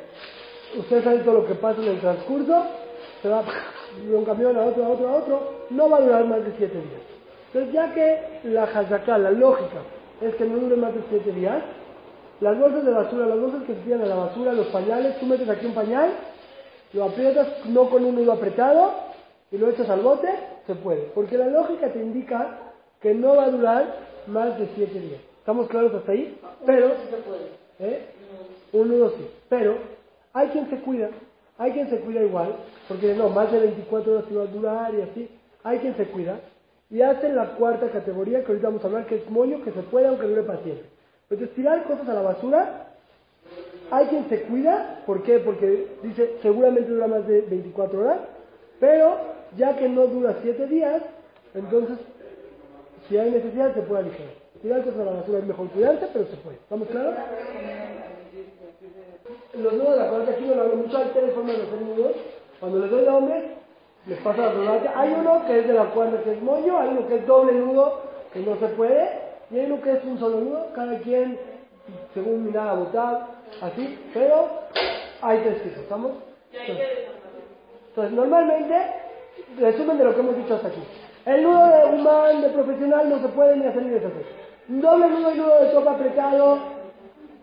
Ustedes 0.77 1.05
saben 1.05 1.24
todo 1.24 1.35
lo 1.35 1.46
que 1.46 1.55
pasa 1.55 1.81
en 1.81 1.88
el 1.88 2.00
transcurso, 2.00 2.64
se 3.22 3.29
va 3.29 3.44
de 4.05 4.16
un 4.16 4.24
camión 4.24 4.57
a 4.57 4.64
otro, 4.64 4.85
a 4.85 4.88
otro, 4.88 5.09
a 5.09 5.12
otro, 5.14 5.53
no 5.70 5.88
va 5.88 5.98
a 5.98 6.00
durar 6.00 6.24
más 6.24 6.44
de 6.44 6.53
siete 6.59 6.74
días. 6.74 7.00
Entonces, 7.46 7.72
ya 7.72 7.94
que 7.94 8.40
la 8.44 8.64
hazaká, 8.64 9.18
la 9.18 9.31
lógica, 9.31 9.83
es 10.20 10.35
que 10.35 10.44
no 10.44 10.59
dure 10.59 10.74
más 10.74 10.92
de 10.92 11.03
siete 11.09 11.31
días, 11.31 11.62
las 12.40 12.59
bolsas 12.59 12.85
de 12.85 12.90
basura, 12.90 13.27
las 13.27 13.38
bolsas 13.38 13.62
que 13.62 13.74
se 13.74 13.81
tiran 13.83 14.03
a 14.03 14.07
la 14.07 14.16
basura, 14.16 14.53
los 14.53 14.66
pañales, 14.68 15.18
tú 15.20 15.27
metes 15.27 15.48
aquí 15.48 15.64
un 15.66 15.74
pañal, 15.74 16.11
lo 16.92 17.05
aprietas 17.05 17.46
no 17.66 17.88
con 17.88 18.05
un 18.05 18.16
nudo 18.16 18.33
apretado 18.33 18.92
y 19.53 19.59
lo 19.59 19.70
echas 19.70 19.88
al 19.88 20.00
bote, 20.00 20.29
se 20.66 20.74
puede. 20.74 21.03
Porque 21.14 21.38
la 21.38 21.46
lógica 21.46 21.92
te 21.92 22.00
indica 22.00 22.59
que 23.00 23.14
no 23.14 23.37
va 23.37 23.44
a 23.44 23.50
durar 23.50 23.94
más 24.26 24.58
de 24.58 24.68
siete 24.74 24.98
días. 24.98 25.20
¿Estamos 25.38 25.68
claros 25.68 25.94
hasta 25.94 26.12
ahí? 26.12 26.38
Pero, 26.64 26.92
¿eh? 27.78 28.06
un 28.72 28.88
nudo 28.88 29.10
sí. 29.10 29.28
Pero 29.48 29.76
hay 30.32 30.48
quien 30.48 30.68
se 30.70 30.78
cuida, 30.78 31.10
hay 31.58 31.72
quien 31.72 31.90
se 31.90 32.00
cuida 32.00 32.22
igual, 32.22 32.56
porque 32.88 33.14
no, 33.14 33.28
más 33.28 33.52
de 33.52 33.60
24 33.60 34.12
horas 34.12 34.24
iba 34.30 34.42
a 34.42 34.46
durar 34.46 34.94
y 34.94 35.02
así. 35.02 35.28
Hay 35.62 35.78
quien 35.78 35.96
se 35.96 36.06
cuida 36.06 36.40
y 36.90 37.02
hace 37.02 37.32
la 37.32 37.56
cuarta 37.56 37.90
categoría 37.90 38.42
que 38.42 38.48
ahorita 38.48 38.68
vamos 38.68 38.84
a 38.84 38.87
hablar, 38.87 39.06
que 39.06 39.16
es 39.16 39.30
moño, 39.30 39.62
que 39.64 39.72
se 39.72 39.82
puede 39.82 40.08
aunque 40.08 40.26
dure 40.26 40.42
para 40.42 40.62
siempre. 40.62 40.87
Entonces, 41.30 41.54
tirar 41.54 41.84
cosas 41.84 42.08
a 42.08 42.14
la 42.14 42.22
basura, 42.22 42.88
hay 43.90 44.06
quien 44.06 44.28
se 44.28 44.42
cuida, 44.42 45.02
¿por 45.06 45.22
qué? 45.22 45.38
Porque 45.38 45.88
dice, 46.02 46.37
seguramente 46.42 46.90
dura 46.90 47.06
más 47.06 47.26
de 47.26 47.42
24 47.42 48.00
horas, 48.00 48.18
pero 48.78 49.16
ya 49.56 49.76
que 49.76 49.88
no 49.88 50.06
dura 50.06 50.37
siete 50.42 50.66
días, 50.66 51.02
entonces, 51.54 51.98
si 53.09 53.17
hay 53.19 53.31
necesidad, 53.31 53.75
se 53.75 53.83
puede 53.83 54.03
aligerar. 54.03 54.35
Tirarse 54.62 54.90
a 54.90 55.05
la 55.05 55.12
basura 55.12 55.38
es 55.38 55.45
mejor 55.45 55.69
cuidarse, 55.71 56.09
pero 56.12 56.27
se 56.27 56.37
puede. 56.37 56.57
¿Estamos 56.57 56.88
claros? 56.88 57.14
Los 59.55 59.73
nudos 59.73 59.90
de 59.90 59.97
la 59.97 60.09
cuarta 60.09 60.31
aquí 60.33 60.45
no 60.45 60.55
lo 60.55 60.62
hablo 60.62 60.77
mucho, 60.77 60.99
hay 60.99 61.11
tres 61.12 61.35
formas 61.35 61.57
de 61.57 61.62
hacer 61.62 61.81
nudos. 61.83 62.12
Cuando 62.61 62.79
les 62.79 62.90
doy 62.90 63.07
hombres, 63.07 63.45
les 64.07 64.19
pasa 64.21 64.43
la 64.43 64.53
problemática. 64.53 65.01
Hay 65.01 65.12
uno 65.12 65.47
que 65.47 65.59
es 65.61 65.69
de 65.69 65.75
la 65.75 65.85
cuerda 65.90 66.23
que 66.23 66.33
es 66.33 66.43
moño, 66.43 66.79
hay 66.79 66.88
uno 66.88 67.07
que 67.07 67.17
es 67.17 67.27
doble 67.27 67.53
nudo, 67.53 68.01
que 68.33 68.40
no 68.40 68.57
se 68.59 68.67
puede, 68.69 69.09
y 69.51 69.59
hay 69.59 69.67
uno 69.67 69.83
que 69.83 69.93
es 69.93 70.05
un 70.05 70.19
solo 70.19 70.40
nudo, 70.40 70.67
cada 70.75 70.99
quien 70.99 71.38
según 72.14 72.47
mirada 72.47 72.73
votar, 72.75 73.27
así, 73.61 73.99
pero 74.14 74.49
hay 75.21 75.40
tres 75.40 75.62
tipos, 75.62 75.79
¿estamos? 75.81 76.12
Entonces, 76.53 76.88
entonces, 77.88 78.12
normalmente, 78.12 78.75
resumen 79.59 79.99
de 79.99 80.05
lo 80.05 80.14
que 80.14 80.21
hemos 80.21 80.37
dicho 80.37 80.55
hasta 80.55 80.69
aquí. 80.69 80.83
El 81.26 81.42
nudo 81.42 81.66
de 81.66 81.94
humano, 81.94 82.40
de 82.42 82.48
profesional, 82.50 83.08
no 83.08 83.18
se 83.20 83.28
puede 83.28 83.56
ni 83.56 83.66
hacer 83.66 83.82
ni 83.82 83.90
deshacer. 83.90 84.26
Doble 84.68 85.08
nudo 85.08 85.34
y 85.34 85.38
nudo 85.38 85.60
de 85.60 85.72
sopa 85.72 85.92
apretado, 85.92 86.74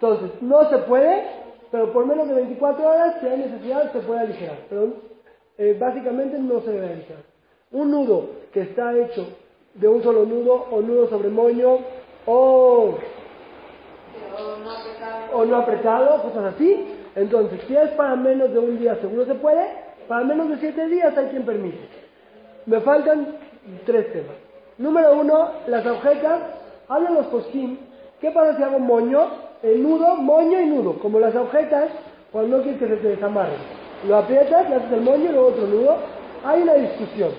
entonces, 0.01 0.31
no 0.41 0.67
se 0.67 0.79
puede, 0.79 1.23
pero 1.69 1.93
por 1.93 2.07
menos 2.07 2.27
de 2.27 2.33
24 2.33 2.83
horas, 2.83 3.17
si 3.21 3.27
hay 3.27 3.37
necesidad, 3.37 3.91
se 3.91 3.99
puede 3.99 4.21
aligerar. 4.21 4.57
Pero 4.67 4.93
eh, 5.59 5.77
básicamente 5.79 6.39
no 6.39 6.59
se 6.61 6.71
debe 6.71 6.93
aligerar. 6.93 7.21
Un 7.71 7.91
nudo 7.91 8.29
que 8.51 8.61
está 8.61 8.97
hecho 8.97 9.27
de 9.75 9.87
un 9.87 10.01
solo 10.01 10.25
nudo, 10.25 10.65
o 10.71 10.81
nudo 10.81 11.07
sobre 11.07 11.29
moño, 11.29 11.77
o, 12.25 12.95
o 15.33 15.45
no 15.45 15.55
apretado, 15.57 16.23
cosas 16.23 16.55
así. 16.55 16.95
Entonces, 17.15 17.61
si 17.67 17.75
es 17.75 17.91
para 17.91 18.15
menos 18.15 18.51
de 18.51 18.57
un 18.57 18.79
día, 18.79 18.95
seguro 18.95 19.25
se 19.25 19.35
puede. 19.35 19.67
Para 20.07 20.25
menos 20.25 20.49
de 20.49 20.57
7 20.57 20.87
días 20.87 21.15
hay 21.15 21.27
quien 21.27 21.45
permite. 21.45 21.77
Me 22.65 22.79
faltan 22.79 23.37
tres 23.85 24.11
temas. 24.13 24.35
Número 24.77 25.13
uno, 25.13 25.51
las 25.67 25.85
agujetas. 25.85 26.41
Hablan 26.87 27.15
los 27.15 27.27
postín. 27.27 27.79
¿Qué 28.19 28.31
pasa 28.31 28.57
si 28.57 28.63
hago 28.63 28.79
moño? 28.79 29.27
El 29.63 29.83
nudo, 29.83 30.15
moño 30.15 30.59
y 30.59 30.65
nudo. 30.65 30.99
Como 30.99 31.19
las 31.19 31.35
agujetas, 31.35 31.89
cuando 32.31 32.57
no 32.57 32.63
quieres 32.63 32.79
que 32.81 32.87
se 32.87 32.95
te 32.97 33.07
desamarren. 33.09 33.59
Lo 34.07 34.17
aprietas, 34.17 34.69
le 34.69 34.75
haces 34.75 34.91
el 34.91 35.01
moño 35.01 35.29
y 35.29 35.33
luego 35.33 35.47
otro 35.47 35.67
nudo. 35.67 35.97
Hay 36.43 36.63
una 36.63 36.73
discusión. 36.73 37.31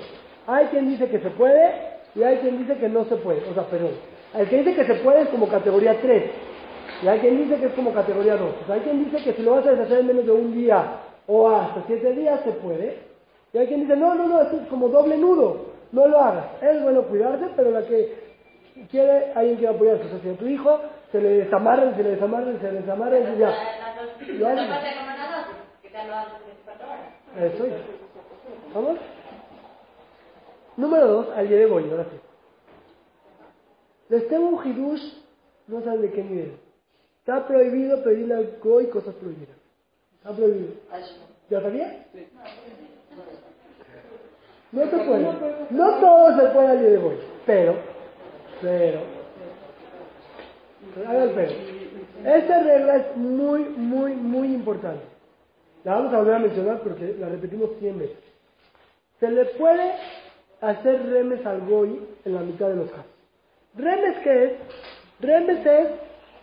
Hay 0.47 0.67
quien 0.67 0.89
dice 0.89 1.09
que 1.09 1.19
se 1.19 1.31
puede 1.31 1.73
y 2.15 2.23
hay 2.23 2.39
quien 2.39 2.59
dice 2.59 2.77
que 2.77 2.89
no 2.89 3.05
se 3.07 3.17
puede. 3.17 3.43
O 3.51 3.55
sea, 3.55 3.65
perdón. 3.65 3.93
El 4.35 4.49
que 4.49 4.59
dice 4.59 4.75
que 4.75 4.85
se 4.85 4.95
puede 4.97 5.23
es 5.23 5.29
como 5.29 5.49
categoría 5.49 6.01
3. 6.01 6.31
Y 7.03 7.09
hay 7.09 7.19
quien 7.19 7.37
dice 7.39 7.61
que 7.61 7.67
es 7.67 7.73
como 7.75 7.93
categoría 7.93 8.37
2. 8.37 8.49
O 8.63 8.67
sea, 8.67 8.77
hay 8.77 8.81
quien 8.83 9.05
dice 9.05 9.23
que 9.23 9.33
si 9.35 9.43
lo 9.43 9.53
vas 9.53 9.67
a 9.67 9.73
deshacer 9.73 10.01
en 10.01 10.07
menos 10.07 10.25
de 10.25 10.33
un 10.33 10.55
día 10.55 11.01
o 11.27 11.51
hasta 11.51 11.83
7 11.87 12.13
días 12.13 12.41
se 12.45 12.53
puede. 12.53 12.99
Y 13.53 13.59
hay 13.59 13.67
quien 13.67 13.81
dice, 13.81 13.97
no, 13.97 14.15
no, 14.15 14.27
no, 14.27 14.41
esto 14.43 14.57
es 14.57 14.69
como 14.69 14.89
doble 14.89 15.19
nudo. 15.19 15.72
No 15.93 16.09
lo 16.09 16.19
hagas. 16.19 16.63
Es 16.63 16.83
bueno 16.83 17.03
cuidarse, 17.03 17.51
pero 17.55 17.71
la 17.71 17.87
que 17.87 18.33
quiere, 18.91 19.33
alguien 19.35 19.57
quiere 19.57 19.75
apoyarse. 19.75 20.07
O 20.07 20.09
sea, 20.09 20.21
si 20.21 20.29
a 20.31 20.37
tu 20.37 20.47
hijo 20.47 20.81
se 21.13 21.21
le 21.21 21.29
desamarren, 21.45 21.95
se 21.95 22.03
le 22.03 22.11
desamarren, 22.11 22.61
se 22.61 22.73
le 22.73 22.81
desamarren, 22.81 23.35
y 23.35 23.39
ya. 23.39 23.53
Lo 24.39 24.49
haces. 24.49 24.69
Eso 27.39 27.65
es. 27.65 27.73
¿Vamos? 28.75 28.99
Número 30.77 31.07
2, 31.07 31.29
al 31.37 31.49
de 31.49 31.67
Goy, 31.67 31.91
ahora 31.91 32.05
sí. 32.05 32.19
Les 34.09 34.29
tengo 34.29 34.49
un 34.49 34.67
hidush, 34.67 35.03
no 35.67 35.83
saben 35.83 36.03
de 36.03 36.13
qué 36.13 36.23
nivel. 36.23 36.59
Está 37.19 37.47
prohibido 37.47 38.03
pedirle 38.03 38.35
al 38.35 38.59
Goy 38.63 38.89
cosas 38.89 39.15
prohibidas. 39.15 39.57
Está 40.17 40.35
prohibido. 40.35 40.75
¿Ya 41.51 41.61
sabía? 41.61 42.07
No 44.73 44.91
se 44.91 44.97
puede. 44.99 45.29
No 45.71 46.01
todo 46.01 46.37
se 46.37 46.49
puede 46.49 46.67
al 46.67 46.81
día 46.81 46.91
de 46.91 46.97
Goy. 46.97 47.17
Pero, 47.47 47.77
pero, 48.61 49.01
haga 51.07 51.25
el 51.25 51.31
pero. 51.31 51.53
Esta 52.25 52.63
regla 52.63 52.97
es 52.97 53.17
muy, 53.17 53.65
muy, 53.65 54.15
muy 54.15 54.49
importante. 54.49 55.05
La 55.85 55.97
vamos 55.97 56.15
a 56.15 56.19
volver 56.19 56.35
a 56.35 56.39
mencionar 56.39 56.81
porque 56.81 57.17
la 57.19 57.29
repetimos 57.29 57.71
100 57.81 57.99
veces. 57.99 58.19
Se 59.19 59.31
le 59.31 59.45
puede 59.45 59.93
hacer 60.61 61.05
remes 61.11 61.45
al 61.45 61.61
goy 61.63 62.01
en 62.25 62.35
la 62.35 62.41
mitad 62.41 62.69
de 62.69 62.77
los 62.77 62.91
casos. 62.91 63.07
¿Remes 63.75 64.19
qué 64.23 64.45
es? 64.45 64.53
Remes 65.21 65.67
es 65.67 65.89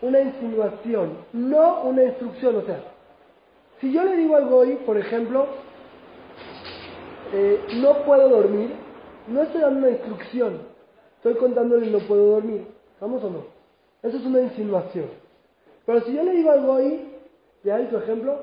una 0.01 0.19
insinuación, 0.19 1.17
no 1.33 1.83
una 1.83 2.03
instrucción. 2.03 2.57
O 2.57 2.61
sea, 2.63 2.81
si 3.79 3.93
yo 3.93 4.03
le 4.03 4.17
digo 4.17 4.35
al 4.35 4.47
goy, 4.47 4.75
por 4.85 4.97
ejemplo, 4.97 5.47
eh, 7.33 7.61
no 7.75 8.03
puedo 8.05 8.29
dormir, 8.29 8.71
no 9.27 9.43
estoy 9.43 9.61
dando 9.61 9.79
una 9.79 9.89
instrucción, 9.89 10.61
estoy 11.17 11.35
contándole 11.35 11.91
no 11.91 11.99
puedo 11.99 12.31
dormir. 12.33 12.65
¿Vamos 12.99 13.23
o 13.23 13.29
no? 13.29 13.45
Eso 14.03 14.17
es 14.17 14.25
una 14.25 14.41
insinuación. 14.41 15.05
Pero 15.85 16.01
si 16.01 16.13
yo 16.13 16.23
le 16.23 16.33
digo 16.33 16.51
al 16.51 16.65
goy, 16.65 17.07
ya 17.63 17.79
en 17.79 17.89
tu 17.89 17.97
ejemplo, 17.97 18.37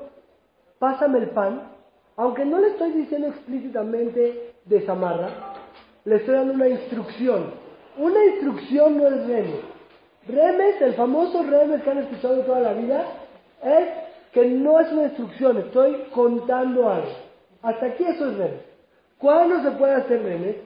pásame 0.79 1.19
el 1.19 1.29
pan, 1.29 1.71
aunque 2.15 2.45
no 2.45 2.59
le 2.59 2.69
estoy 2.69 2.91
diciendo 2.91 3.27
explícitamente 3.27 4.53
desamarra, 4.65 5.29
le 6.05 6.15
estoy 6.15 6.35
dando 6.35 6.53
una 6.53 6.67
instrucción. 6.67 7.51
Una 7.97 8.25
instrucción 8.25 8.97
no 8.97 9.07
es 9.07 9.27
remes. 9.27 9.61
Remes, 10.27 10.81
el 10.81 10.93
famoso 10.95 11.43
remes 11.43 11.81
que 11.83 11.89
han 11.89 11.99
escuchado 11.99 12.41
toda 12.41 12.59
la 12.59 12.73
vida, 12.73 13.05
es 13.63 13.89
que 14.33 14.45
no 14.45 14.79
es 14.79 14.91
una 14.91 15.03
instrucción, 15.03 15.57
estoy 15.57 16.07
contando 16.13 16.89
algo. 16.89 17.11
Hasta 17.61 17.85
aquí 17.87 18.03
eso 18.03 18.29
es 18.29 18.37
remes. 18.37 18.76
¿Cuándo 19.19 19.61
se 19.63 19.71
puede 19.71 19.93
hacer 19.93 20.23
remes? 20.23 20.57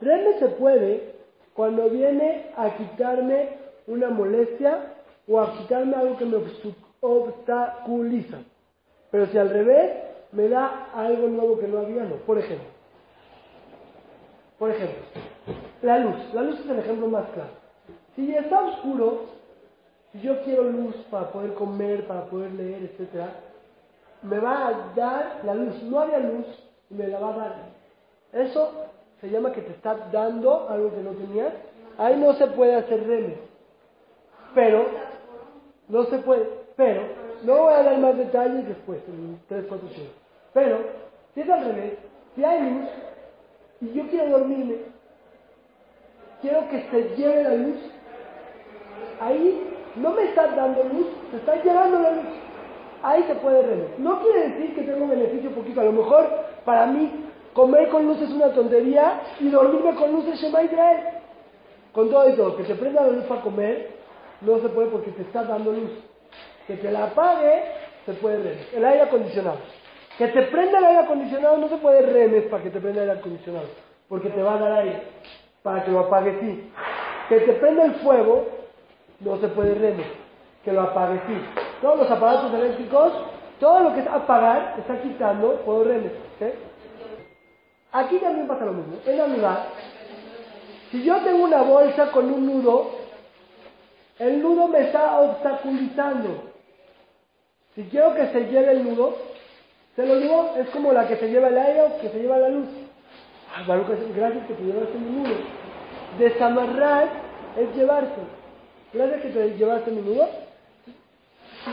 Remes 0.00 0.38
se 0.38 0.48
puede 0.48 1.14
cuando 1.54 1.88
viene 1.88 2.50
a 2.56 2.76
quitarme 2.76 3.50
una 3.86 4.10
molestia 4.10 4.92
o 5.28 5.40
a 5.40 5.56
quitarme 5.58 5.94
algo 5.94 6.16
que 6.16 6.24
me 6.24 6.38
obstaculiza. 7.00 8.38
Pero 9.10 9.26
si 9.26 9.38
al 9.38 9.50
revés, 9.50 9.92
me 10.32 10.48
da 10.48 10.90
algo 10.94 11.28
nuevo 11.28 11.58
que 11.58 11.68
no 11.68 11.78
había, 11.78 12.02
no. 12.02 12.16
Por 12.16 12.38
ejemplo, 12.38 12.66
por 14.58 14.70
ejemplo, 14.70 14.98
la 15.82 15.98
luz. 15.98 16.34
La 16.34 16.42
luz 16.42 16.58
es 16.60 16.70
el 16.70 16.78
ejemplo 16.80 17.06
más 17.06 17.26
claro. 17.30 17.50
Si 18.16 18.34
está 18.34 18.60
oscuro, 18.60 19.26
si 20.10 20.20
yo 20.20 20.42
quiero 20.42 20.64
luz 20.64 20.96
para 21.10 21.30
poder 21.30 21.54
comer, 21.54 22.06
para 22.06 22.24
poder 22.24 22.52
leer, 22.52 22.82
etc., 22.82 23.26
me 24.22 24.40
va 24.40 24.68
a 24.68 24.92
dar 24.96 25.40
la 25.44 25.54
luz. 25.54 25.82
No 25.84 26.00
había 26.00 26.18
luz 26.18 26.46
y 26.90 26.94
me 26.94 27.08
la 27.08 27.18
va 27.18 27.34
a 27.34 27.36
dar. 27.36 27.54
Eso 28.32 28.70
se 29.20 29.30
llama 29.30 29.52
que 29.52 29.62
te 29.62 29.72
está 29.72 29.94
dando 30.12 30.68
algo 30.68 30.90
que 30.90 31.02
no 31.02 31.12
tenías. 31.12 31.52
Ahí 31.96 32.16
no 32.16 32.34
se 32.34 32.46
puede 32.48 32.74
hacer 32.74 33.06
remes. 33.06 33.38
Pero, 34.54 34.86
no 35.88 36.04
se 36.04 36.18
puede. 36.18 36.48
Pero, 36.76 37.02
no 37.44 37.56
voy 37.62 37.74
a 37.74 37.82
dar 37.82 37.98
más 37.98 38.16
detalles 38.16 38.66
después, 38.66 39.00
en 39.08 39.40
3, 39.48 39.66
4, 39.68 39.88
5. 39.94 40.10
Pero, 40.52 40.78
si 41.34 41.40
es 41.40 41.50
al 41.50 41.64
revés, 41.64 41.94
si 42.34 42.44
hay 42.44 42.70
luz, 42.70 42.88
y 43.80 43.92
yo 43.92 44.08
quiero 44.08 44.38
dormirme, 44.38 44.76
quiero 46.40 46.68
que 46.68 46.82
se 46.90 47.16
lleve 47.16 47.42
la 47.42 47.54
luz, 47.54 47.76
ahí 49.20 49.74
no 49.96 50.12
me 50.12 50.24
está 50.24 50.48
dando 50.48 50.84
luz, 50.84 51.06
se 51.30 51.36
está 51.36 51.62
llevando 51.62 51.98
la 52.00 52.10
luz. 52.10 52.24
Ahí 53.02 53.22
se 53.24 53.34
puede 53.34 53.62
remes. 53.62 53.98
No 53.98 54.20
quiere 54.20 54.48
decir 54.48 54.74
que 54.74 54.82
tengo 54.82 55.06
beneficio 55.06 55.50
poquito. 55.50 55.82
A 55.82 55.84
lo 55.84 55.92
mejor 55.92 56.26
para 56.64 56.86
mí 56.86 57.10
comer 57.52 57.88
con 57.88 58.06
luz 58.06 58.20
es 58.20 58.30
una 58.30 58.48
tontería 58.52 59.22
y 59.40 59.48
dormirme 59.48 59.94
con 59.94 60.12
luz 60.12 60.26
es 60.26 60.40
Shema 60.40 60.62
Israel. 60.62 61.00
Con 61.92 62.10
todo 62.10 62.28
y 62.28 62.32
todo, 62.34 62.56
que 62.56 62.64
te 62.64 62.74
prenda 62.74 63.02
la 63.02 63.10
luz 63.10 63.24
para 63.26 63.42
comer, 63.42 63.90
no 64.40 64.58
se 64.58 64.68
puede 64.68 64.88
porque 64.88 65.12
te 65.12 65.22
está 65.22 65.44
dando 65.44 65.72
luz. 65.72 65.90
Que 66.66 66.76
te 66.76 66.90
la 66.90 67.04
apague, 67.04 67.62
se 68.04 68.14
puede 68.14 68.38
remes. 68.38 68.74
El 68.74 68.84
aire 68.84 69.02
acondicionado. 69.02 69.58
Que 70.18 70.28
te 70.28 70.42
prenda 70.42 70.78
el 70.78 70.84
aire 70.84 71.00
acondicionado 71.00 71.56
no 71.58 71.68
se 71.68 71.76
puede 71.76 72.02
remes 72.02 72.44
para 72.44 72.62
que 72.62 72.70
te 72.70 72.80
prenda 72.80 73.02
el 73.02 73.10
aire 73.10 73.20
acondicionado, 73.20 73.66
porque 74.08 74.30
te 74.30 74.42
va 74.42 74.54
a 74.54 74.58
dar 74.58 74.72
aire 74.72 75.02
para 75.62 75.84
que 75.84 75.90
lo 75.90 76.00
apague 76.00 76.38
sí. 76.40 76.70
Que 77.28 77.40
te 77.40 77.52
prenda 77.54 77.84
el 77.84 77.94
fuego 77.96 78.46
no 79.20 79.38
se 79.38 79.48
puede 79.48 79.74
remes, 79.74 80.06
que 80.64 80.72
lo 80.72 80.82
apague 80.82 81.20
sí. 81.26 81.36
Todos 81.80 81.98
los 81.98 82.10
aparatos 82.10 82.52
eléctricos, 82.54 83.12
todo 83.64 83.80
lo 83.80 83.94
que 83.94 84.00
es 84.00 84.06
apagar, 84.06 84.74
está 84.76 85.00
quitando, 85.00 85.62
puedo 85.64 85.84
remes. 85.84 86.12
Aquí 87.92 88.18
también 88.18 88.46
pasa 88.46 88.66
lo 88.66 88.72
mismo. 88.72 88.98
En 89.06 89.16
Navidad, 89.16 89.68
si 90.90 91.02
yo 91.02 91.16
tengo 91.22 91.44
una 91.44 91.62
bolsa 91.62 92.10
con 92.10 92.30
un 92.30 92.44
nudo, 92.44 92.90
el 94.18 94.42
nudo 94.42 94.68
me 94.68 94.80
está 94.80 95.18
obstaculizando. 95.18 96.52
Si 97.74 97.84
quiero 97.84 98.14
que 98.14 98.26
se 98.26 98.40
lleve 98.48 98.72
el 98.72 98.84
nudo, 98.84 99.16
se 99.96 100.04
lo 100.04 100.16
digo, 100.16 100.52
es 100.58 100.68
como 100.68 100.92
la 100.92 101.08
que 101.08 101.16
se 101.16 101.30
lleva 101.30 101.48
el 101.48 101.56
aire 101.56 101.82
o 101.84 101.98
que 102.02 102.10
se 102.10 102.18
lleva 102.18 102.36
la 102.36 102.50
luz. 102.50 102.68
Ay, 103.56 103.64
Baruch, 103.66 103.86
gracias 104.14 104.46
que 104.46 104.52
te 104.52 104.62
llevaste 104.62 104.98
mi 104.98 105.10
nudo. 105.10 105.36
Desamarrar 106.18 107.08
es 107.56 107.74
llevarse. 107.74 108.20
Gracias 108.92 109.22
que 109.22 109.28
te 109.30 109.56
llevaste 109.56 109.90
mi 109.90 110.02
nudo. 110.02 110.28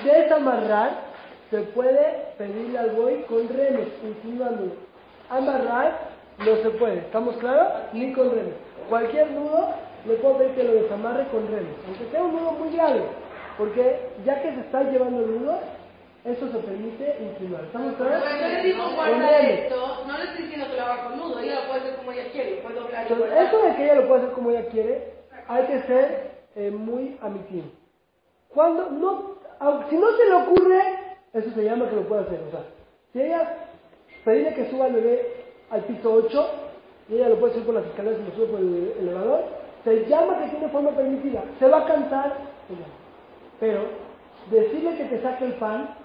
Desamarrar 0.06 1.11
se 1.52 1.60
puede 1.74 2.34
pedirle 2.38 2.80
al 2.80 2.92
buey 2.92 3.24
con 3.24 3.48
remes, 3.50 3.90
insinuándolo. 4.04 4.72
Amarrar 5.30 6.00
no 6.40 6.56
se 6.64 6.70
puede. 6.72 7.00
¿Estamos 7.00 7.36
claros? 7.38 7.68
Ni 7.94 8.14
con 8.14 8.32
redes. 8.32 8.56
Cualquier 8.90 9.30
nudo 9.32 9.70
le 10.06 10.16
puedo 10.16 10.38
ver 10.38 10.56
que 10.56 10.64
lo 10.64 10.74
desamarre 10.74 11.28
con 11.28 11.48
redes, 11.48 11.76
aunque 11.86 12.06
sea 12.10 12.24
un 12.24 12.32
nudo 12.32 12.52
muy 12.54 12.74
grave, 12.74 13.04
porque 13.58 14.00
ya 14.26 14.42
que 14.42 14.52
se 14.52 14.62
está 14.62 14.84
llevando 14.84 15.20
el 15.20 15.40
nudo, 15.40 15.60
eso 16.24 16.48
se 16.52 16.58
permite 16.58 17.18
inclinar. 17.22 17.64
¿Estamos 17.66 17.94
claros? 17.96 18.24
Cuando 18.24 18.42
yo 18.42 18.48
le 18.48 18.64
digo 18.64 18.90
guarda 18.96 19.40
esto, 19.40 20.04
no 20.08 20.18
le 20.18 20.24
estoy 20.24 20.44
diciendo 20.44 20.68
que 20.70 20.78
lo 20.78 20.84
haga 20.84 21.04
con 21.04 21.18
nudo, 21.18 21.40
ella 21.40 21.56
lo 21.62 21.68
puede 21.68 21.80
hacer 21.82 21.96
como 21.98 22.12
ella 22.12 22.32
quiere, 22.32 22.52
puede 22.64 22.76
doblar 22.76 23.06
y 23.08 23.14
Entonces, 23.14 23.38
eso 23.48 23.62
de 23.62 23.76
que 23.76 23.84
ella 23.84 23.96
lo 23.96 24.08
puede 24.08 24.22
hacer 24.22 24.34
como 24.34 24.50
ella 24.50 24.66
quiere, 24.70 25.14
hay 25.48 25.66
que 25.66 25.82
ser 25.84 26.32
eh, 26.56 26.72
muy 26.72 27.18
amitín. 27.22 27.72
Cuando 28.50 28.90
no, 28.90 29.36
si 29.90 29.96
no 29.96 30.18
se 30.18 30.26
le 30.26 30.34
ocurre, 30.34 31.01
eso 31.34 31.50
se 31.52 31.64
llama 31.64 31.90
que 31.90 31.96
lo 31.96 32.08
puede 32.08 32.22
hacer. 32.24 32.40
O 32.48 32.52
sea, 32.52 32.64
si 33.14 33.22
ella 33.22 33.58
pedirle 34.24 34.54
que 34.54 34.70
suba 34.70 34.86
al 34.86 34.94
bebé 34.94 35.42
al 35.70 35.84
piso 35.86 36.14
8 36.14 36.50
y 37.10 37.16
ella 37.16 37.30
lo 37.30 37.40
puede 37.40 37.54
subir 37.54 37.66
por 37.66 37.76
las 37.76 37.86
escaleras 37.86 38.20
y 38.20 38.30
lo 38.30 38.36
sube 38.36 38.46
por 38.48 38.60
el 38.60 38.94
elevador, 39.00 39.44
se 39.84 40.06
llama 40.06 40.40
que 40.40 40.50
tiene 40.50 40.70
forma 40.70 40.92
permitida. 40.92 41.44
Se 41.60 41.68
va 41.68 41.80
a 41.80 41.86
llama. 41.86 42.34
pero 43.60 43.82
decirle 44.50 44.98
que 44.98 45.06
te 45.06 45.22
saque 45.22 45.46
el 45.46 45.54
pan, 45.54 45.96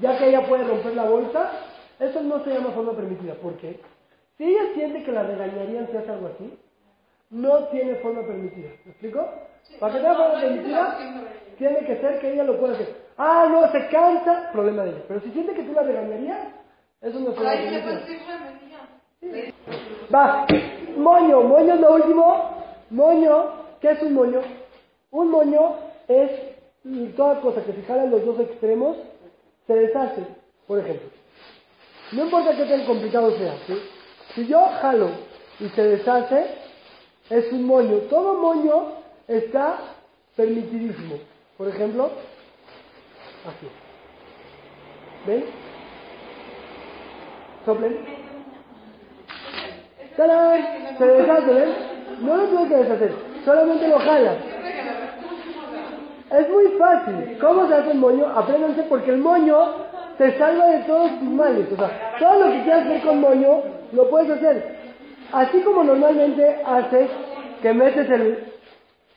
ya 0.00 0.18
que 0.18 0.28
ella 0.28 0.46
puede 0.46 0.64
romper 0.64 0.94
la 0.94 1.04
bolsa, 1.04 1.50
eso 1.98 2.22
no 2.22 2.44
se 2.44 2.50
llama 2.50 2.70
forma 2.70 2.92
permitida. 2.92 3.34
¿Por 3.34 3.54
qué? 3.56 3.80
Si 4.36 4.44
ella 4.44 4.74
siente 4.74 5.02
que 5.02 5.12
la 5.12 5.22
regañarían 5.22 5.88
si 5.90 5.96
hace 5.96 6.10
algo 6.10 6.28
así, 6.34 6.58
no 7.30 7.64
tiene 7.68 7.96
forma 7.96 8.22
permitida. 8.26 8.68
¿Me 8.84 8.90
explico? 8.92 9.26
Para 9.80 9.94
que 9.94 10.00
tenga 10.00 10.14
forma 10.14 10.40
permitida, 10.40 10.98
tiene 11.58 11.78
que 11.80 12.00
ser 12.00 12.20
que 12.20 12.32
ella 12.32 12.44
lo 12.44 12.58
pueda 12.58 12.74
hacer. 12.74 13.05
Ah, 13.18 13.46
no, 13.50 13.70
se 13.72 13.88
cansa, 13.88 14.50
problema 14.52 14.84
de 14.84 14.90
ella. 14.90 15.02
Pero 15.08 15.20
si 15.20 15.30
siente 15.30 15.54
que 15.54 15.62
tú 15.62 15.72
la 15.72 15.82
regañarías, 15.82 16.48
eso 17.00 17.20
no 17.20 17.32
se 17.32 17.42
ya. 17.42 18.84
Va, 20.14 20.46
moño, 20.96 21.42
moño 21.42 21.74
es 21.74 21.80
lo 21.80 21.94
último. 21.94 22.56
Moño, 22.90 23.44
¿qué 23.80 23.90
es 23.92 24.02
un 24.02 24.14
moño? 24.14 24.40
Un 25.10 25.30
moño 25.30 25.76
es 26.08 26.30
toda 27.16 27.40
cosa 27.40 27.64
que 27.64 27.72
se 27.72 27.82
jala 27.82 28.04
en 28.04 28.10
los 28.10 28.24
dos 28.24 28.38
extremos, 28.40 28.96
se 29.66 29.74
deshace. 29.74 30.26
Por 30.66 30.78
ejemplo, 30.78 31.08
no 32.12 32.24
importa 32.24 32.56
qué 32.56 32.64
tan 32.64 32.84
complicado 32.84 33.36
sea, 33.36 33.56
¿sí? 33.66 33.74
si 34.34 34.46
yo 34.46 34.60
jalo 34.80 35.10
y 35.58 35.68
se 35.70 35.82
deshace, 35.82 36.46
es 37.30 37.50
un 37.52 37.64
moño. 37.64 37.98
Todo 38.10 38.34
moño 38.34 38.92
está 39.26 39.78
permitidísimo. 40.36 41.16
Por 41.56 41.68
ejemplo, 41.68 42.10
así. 43.48 43.68
¿Ven? 45.26 45.44
Soplen. 47.64 47.96
¡Tarán! 50.16 50.96
Se 50.98 51.04
deshace, 51.04 51.52
¿ven? 51.52 51.68
No 52.20 52.36
lo 52.36 52.44
tienes 52.46 52.68
que 52.68 52.76
deshacer, 52.76 53.12
solamente 53.44 53.88
lo 53.88 53.98
jalas. 53.98 54.36
Es 56.30 56.48
muy 56.48 56.66
fácil. 56.78 57.38
¿Cómo 57.40 57.68
se 57.68 57.74
hace 57.74 57.90
el 57.92 57.98
moño? 57.98 58.26
Apréndanse 58.34 58.82
porque 58.84 59.10
el 59.10 59.18
moño 59.18 59.74
te 60.18 60.36
salva 60.38 60.66
de 60.66 60.78
todos 60.80 61.18
tus 61.18 61.28
males. 61.28 61.66
O 61.72 61.76
sea, 61.76 62.16
todo 62.18 62.46
lo 62.46 62.52
que 62.52 62.62
quieras 62.62 62.86
hacer 62.86 63.02
con 63.02 63.20
moño, 63.20 63.62
lo 63.92 64.10
puedes 64.10 64.30
hacer. 64.30 64.76
Así 65.32 65.60
como 65.60 65.84
normalmente 65.84 66.62
haces 66.64 67.10
que 67.62 67.72
metes 67.72 68.10
el... 68.10 68.52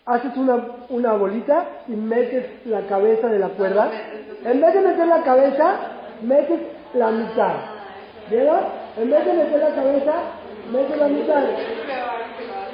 Haces 0.10 0.36
una, 0.38 0.58
una 0.90 1.14
bolita 1.14 1.66
y 1.88 1.92
metes 1.92 2.66
la 2.66 2.82
cabeza 2.88 3.28
de 3.28 3.38
la 3.38 3.50
cuerda. 3.50 3.92
En 4.44 4.60
vez 4.60 4.74
de 4.74 4.82
meter 4.82 5.06
la 5.06 5.22
cabeza, 5.22 5.76
metes 6.24 6.60
la 6.96 7.12
mitad. 7.12 7.54
¿Vieron? 8.28 8.60
En 8.98 9.12
vez 9.12 9.24
de 9.24 9.34
meter 9.34 9.60
la 9.60 9.76
cabeza, 9.76 10.14
metes 10.72 10.98
la 10.98 11.08
mitad. 11.10 11.44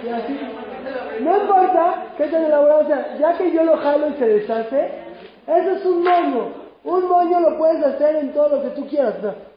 Y 0.01 0.09
así. 0.09 0.39
No 1.19 1.41
importa 1.41 2.05
que 2.17 2.23
tan 2.27 2.45
elaborado 2.45 2.87
sea, 2.87 3.17
ya 3.19 3.37
que 3.37 3.51
yo 3.51 3.65
lo 3.65 3.75
jalo 3.79 4.07
y 4.11 4.13
se 4.13 4.27
deshace, 4.27 4.91
eso 5.45 5.71
es 5.71 5.85
un 5.85 6.03
moño. 6.03 6.47
Un 6.85 7.05
moño 7.09 7.41
lo 7.41 7.57
puedes 7.57 7.83
hacer 7.83 8.15
en 8.15 8.31
todo 8.31 8.55
lo 8.55 8.61
que 8.63 8.69
tú 8.69 8.87
quieras. 8.87 9.15
o 9.21 9.54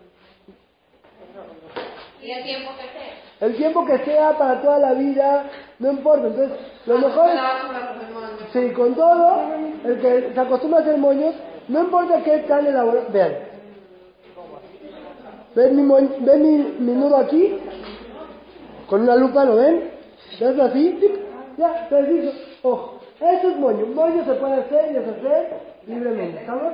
Y 2.22 2.30
el 2.30 2.42
tiempo 2.44 2.70
que 2.76 2.82
sea. 2.98 3.46
el 3.48 3.56
tiempo 3.56 3.86
que 3.86 3.98
sea 4.04 4.36
para 4.38 4.60
toda 4.60 4.78
la 4.78 4.92
vida, 4.94 5.44
no 5.78 5.90
importa. 5.92 6.26
Entonces, 6.26 6.58
lo 6.86 6.98
mejor 6.98 7.28
es, 7.30 8.52
sí, 8.52 8.70
con 8.72 8.94
todo, 8.94 9.36
el 9.84 10.00
que 10.00 10.30
se 10.34 10.40
acostumbra 10.40 10.80
a 10.80 10.82
hacer 10.82 10.96
moños, 10.98 11.34
no 11.68 11.80
importa 11.80 12.22
qué 12.24 12.38
tan 12.38 12.66
elaborado. 12.66 13.06
Vean. 13.12 13.34
¿Ven 15.54 15.76
mi, 15.76 15.82
moñ- 15.82 16.16
ven 16.20 16.42
mi, 16.42 16.58
mi 16.92 16.92
nudo 16.92 17.16
aquí? 17.16 17.58
Con 18.86 19.02
una 19.02 19.16
lupa, 19.16 19.44
¿lo 19.44 19.56
ven? 19.56 19.90
¿Ves 20.40 20.58
así? 20.60 20.98
Ya, 21.56 21.86
preciso. 21.88 22.32
Ojo. 22.62 23.00
Eso 23.20 23.48
es 23.48 23.56
moño. 23.56 23.86
Moño 23.86 24.24
se 24.24 24.34
puede 24.34 24.54
hacer 24.54 24.90
y 24.90 24.94
deshacer 24.94 25.52
libremente. 25.86 26.40
¿Estamos? 26.40 26.72